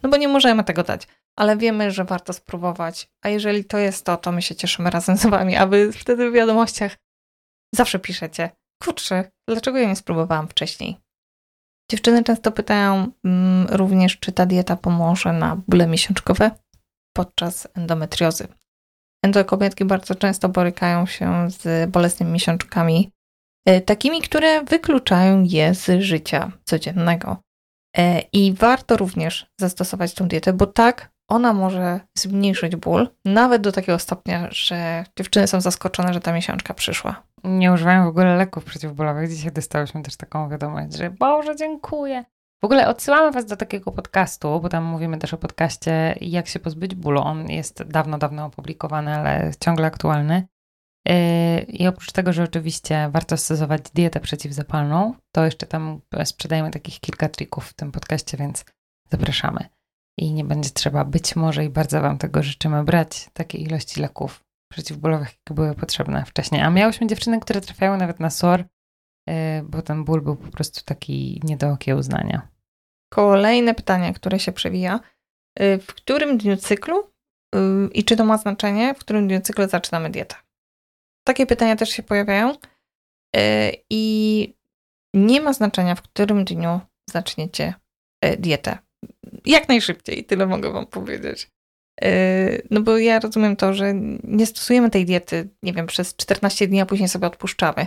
No 0.03 0.11
bo 0.11 0.17
nie 0.17 0.29
możemy 0.29 0.65
tego 0.65 0.83
dać 0.83 1.09
ale 1.37 1.57
wiemy, 1.57 1.91
że 1.91 2.05
warto 2.05 2.33
spróbować. 2.33 3.11
A 3.23 3.29
jeżeli 3.29 3.65
to 3.65 3.79
jest 3.79 4.07
to, 4.07 4.17
to 4.17 4.33
my 4.33 4.43
się 4.43 4.55
cieszymy 4.55 4.91
razem 4.91 5.17
z 5.17 5.27
wami, 5.27 5.57
a 5.57 5.67
wy 5.67 5.93
wtedy 5.93 6.31
w 6.31 6.33
wiadomościach 6.33 6.97
zawsze 7.75 7.99
piszecie, 7.99 8.51
kurczę, 8.83 9.31
dlaczego 9.49 9.79
ja 9.79 9.89
nie 9.89 9.97
spróbowałam 9.97 10.49
wcześniej? 10.49 10.97
Dziewczyny 11.91 12.25
często 12.25 12.53
pytają 12.53 13.13
mm, 13.25 13.67
również, 13.71 14.19
czy 14.19 14.33
ta 14.33 14.47
dieta 14.47 14.77
pomoże 14.77 15.33
na 15.33 15.57
bóle 15.69 15.87
miesiączkowe 15.87 16.51
podczas 17.17 17.69
endometriozy. 17.75 18.49
Endokobietki 19.25 19.85
bardzo 19.85 20.15
często 20.15 20.49
borykają 20.49 21.07
się 21.07 21.51
z 21.51 21.91
bolesnymi 21.91 22.33
miesiączkami, 22.33 23.11
e, 23.67 23.81
takimi, 23.81 24.23
które 24.23 24.65
wykluczają 24.65 25.43
je 25.43 25.75
z 25.75 26.03
życia 26.03 26.53
codziennego. 26.65 27.37
E, 27.97 28.21
I 28.33 28.53
warto 28.53 28.97
również 28.97 29.47
zastosować 29.61 30.15
tą 30.15 30.29
dietę, 30.29 30.53
bo 30.53 30.67
tak 30.67 31.13
ona 31.31 31.53
może 31.53 32.01
zmniejszyć 32.19 32.77
ból, 32.77 33.09
nawet 33.25 33.63
do 33.63 33.73
takiego 33.73 33.99
stopnia, 33.99 34.49
że 34.51 35.05
dziewczyny 35.19 35.47
są 35.47 35.61
zaskoczone, 35.61 36.15
że 36.15 36.21
ta 36.21 36.33
miesiączka 36.33 36.75
przyszła. 36.75 37.23
Nie 37.45 37.73
używają 37.73 38.05
w 38.05 38.09
ogóle 38.09 38.37
leków 38.37 38.65
przeciwbólowych. 38.65 39.31
Dzisiaj 39.31 39.53
dostałyśmy 39.53 40.03
też 40.03 40.17
taką 40.17 40.49
wiadomość, 40.49 40.97
że 40.97 41.11
Boże, 41.11 41.57
dziękuję. 41.57 42.25
W 42.63 42.65
ogóle 42.65 42.89
odsyłamy 42.89 43.33
Was 43.33 43.47
do 43.47 43.57
takiego 43.57 43.93
podcastu, 43.93 44.61
bo 44.61 44.69
tam 44.69 44.85
mówimy 44.85 45.19
też 45.19 45.35
o 45.35 45.39
podcaście 45.39 46.15
Jak 46.21 46.49
się 46.49 46.61
pozbyć 46.61 46.95
bólu. 46.95 47.21
On 47.21 47.51
jest 47.51 47.83
dawno, 47.83 48.19
dawno 48.19 48.47
opublikowany, 48.47 49.15
ale 49.15 49.53
ciągle 49.61 49.87
aktualny. 49.87 50.47
Yy, 51.09 51.61
I 51.61 51.87
oprócz 51.87 52.13
tego, 52.13 52.33
że 52.33 52.43
oczywiście 52.43 53.09
warto 53.13 53.37
stosować 53.37 53.83
dietę 53.95 54.21
przeciwzapalną, 54.21 55.15
to 55.33 55.45
jeszcze 55.45 55.67
tam 55.67 56.01
sprzedajemy 56.25 56.71
takich 56.71 57.01
kilka 57.01 57.29
trików 57.29 57.69
w 57.69 57.75
tym 57.75 57.93
podcaście, 57.93 58.37
więc 58.37 58.65
zapraszamy. 59.11 59.69
I 60.19 60.33
nie 60.33 60.45
będzie 60.45 60.71
trzeba 60.71 61.05
być 61.05 61.37
może 61.37 61.65
i 61.65 61.69
bardzo 61.69 62.01
Wam 62.01 62.19
tego 62.19 62.43
życzymy 62.43 62.85
brać 62.85 63.31
takiej 63.33 63.63
ilości 63.63 64.01
leków 64.01 64.45
przeciwbólowych, 64.73 65.29
jakie 65.29 65.55
były 65.55 65.75
potrzebne 65.75 66.25
wcześniej. 66.25 66.63
A 66.63 66.71
miałyśmy 66.71 67.07
dziewczyny, 67.07 67.41
które 67.41 67.61
trafiały 67.61 67.97
nawet 67.97 68.21
na 68.21 68.31
SOR, 68.31 68.65
bo 69.65 69.83
ten 69.83 70.05
ból 70.05 70.23
był 70.23 70.37
po 70.37 70.51
prostu 70.51 70.85
taki 70.85 71.41
nie 71.45 71.57
do 71.57 71.71
okiełznania. 71.71 72.49
Kolejne 73.13 73.75
pytanie, 73.75 74.13
które 74.13 74.39
się 74.39 74.53
przewija. 74.53 75.01
Y, 75.61 75.79
W 75.79 75.87
którym 75.87 76.39
dniu 76.39 76.57
cyklu 76.57 77.11
y, 77.55 77.59
i 77.93 78.05
czy 78.05 78.17
to 78.17 78.25
ma 78.25 78.39
znaczenie, 78.39 78.95
w 78.95 78.99
którym 78.99 79.29
dniu 79.29 79.41
cyklu 79.41 79.69
zaczynamy 79.69 80.11
dietę? 80.11 80.37
Takie 81.27 81.47
pytania 81.47 81.77
też 81.77 81.91
się 81.91 82.03
pojawiają 82.03 82.55
i 83.91 84.55
nie 85.15 85.41
ma 85.41 85.53
znaczenia, 85.53 85.95
w 85.95 86.03
którym 86.03 86.45
dniu 86.45 86.81
zaczniecie 87.11 87.75
dietę. 88.39 88.79
Jak 89.45 89.69
najszybciej, 89.69 90.25
tyle 90.25 90.47
mogę 90.47 90.73
Wam 90.73 90.87
powiedzieć. 90.87 91.51
No 92.71 92.81
bo 92.81 92.99
ja 92.99 93.21
rozumiem 93.21 93.57
to, 93.57 93.75
że 93.75 93.95
nie 94.25 94.47
stosujemy 94.47 94.91
tej 94.91 95.05
diety, 95.05 95.49
nie 95.63 95.73
wiem, 95.73 95.87
przez 95.87 96.17
14 96.17 96.69
dni, 96.69 96.81
a 96.81 96.87
później 96.87 97.09
sobie 97.09 97.27
odpuszczamy. 97.27 97.87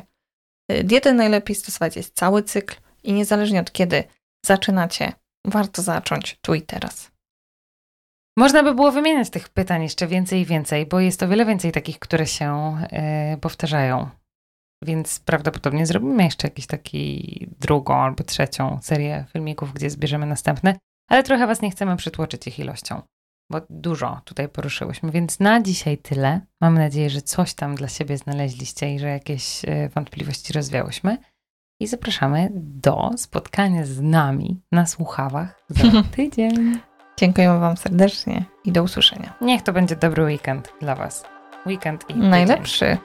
Y, 0.71 0.83
Dietę 0.83 1.13
najlepiej 1.13 1.55
stosować 1.55 1.95
jest 1.95 2.15
cały 2.15 2.43
cykl 2.43 2.75
i 3.03 3.13
niezależnie 3.13 3.59
od 3.59 3.71
kiedy 3.71 4.03
zaczynacie, 4.45 5.13
warto 5.45 5.81
zacząć 5.81 6.37
tu 6.41 6.53
i 6.53 6.61
teraz. 6.61 7.11
Można 8.37 8.63
by 8.63 8.75
było 8.75 8.91
wymieniać 8.91 9.29
tych 9.29 9.49
pytań 9.49 9.83
jeszcze 9.83 10.07
więcej 10.07 10.41
i 10.41 10.45
więcej, 10.45 10.85
bo 10.85 10.99
jest 10.99 11.23
o 11.23 11.27
wiele 11.27 11.45
więcej 11.45 11.71
takich, 11.71 11.99
które 11.99 12.27
się 12.27 12.77
yy, 13.31 13.37
powtarzają. 13.37 14.09
Więc 14.83 15.19
prawdopodobnie 15.19 15.85
zrobimy 15.85 16.23
jeszcze 16.23 16.47
jakiś 16.47 16.67
taki 16.67 17.47
drugą 17.59 17.95
albo 17.95 18.23
trzecią 18.23 18.79
serię 18.81 19.25
filmików, 19.33 19.73
gdzie 19.73 19.89
zbierzemy 19.89 20.25
następne, 20.25 20.75
ale 21.09 21.23
trochę 21.23 21.47
Was 21.47 21.61
nie 21.61 21.71
chcemy 21.71 21.97
przytłoczyć 21.97 22.47
ich 22.47 22.59
ilością, 22.59 23.01
bo 23.49 23.61
dużo 23.69 24.21
tutaj 24.25 24.49
poruszyłyśmy. 24.49 25.11
Więc 25.11 25.39
na 25.39 25.61
dzisiaj 25.61 25.97
tyle. 25.97 26.41
Mam 26.61 26.73
nadzieję, 26.73 27.09
że 27.09 27.21
coś 27.21 27.53
tam 27.53 27.75
dla 27.75 27.87
siebie 27.87 28.17
znaleźliście 28.17 28.93
i 28.93 28.99
że 28.99 29.07
jakieś 29.07 29.63
yy, 29.63 29.89
wątpliwości 29.89 30.53
rozwiałyśmy. 30.53 31.17
I 31.79 31.87
zapraszamy 31.87 32.49
do 32.55 33.11
spotkania 33.17 33.85
z 33.85 34.01
nami 34.01 34.61
na 34.71 34.85
słuchawach 34.85 35.65
za 35.69 36.03
tydzień. 36.15 36.79
Dziękujemy 37.17 37.59
Wam 37.59 37.77
serdecznie 37.77 38.45
i 38.63 38.71
do 38.71 38.83
usłyszenia. 38.83 39.33
Niech 39.41 39.61
to 39.61 39.73
będzie 39.73 39.95
dobry 39.95 40.23
weekend 40.23 40.73
dla 40.81 40.95
Was. 40.95 41.23
Weekend 41.65 42.03
i 42.03 42.07
tydzień. 42.07 42.29
Najlepszy. 42.29 42.97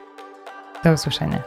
Do 0.83 0.93
usłyszenia. 0.93 1.43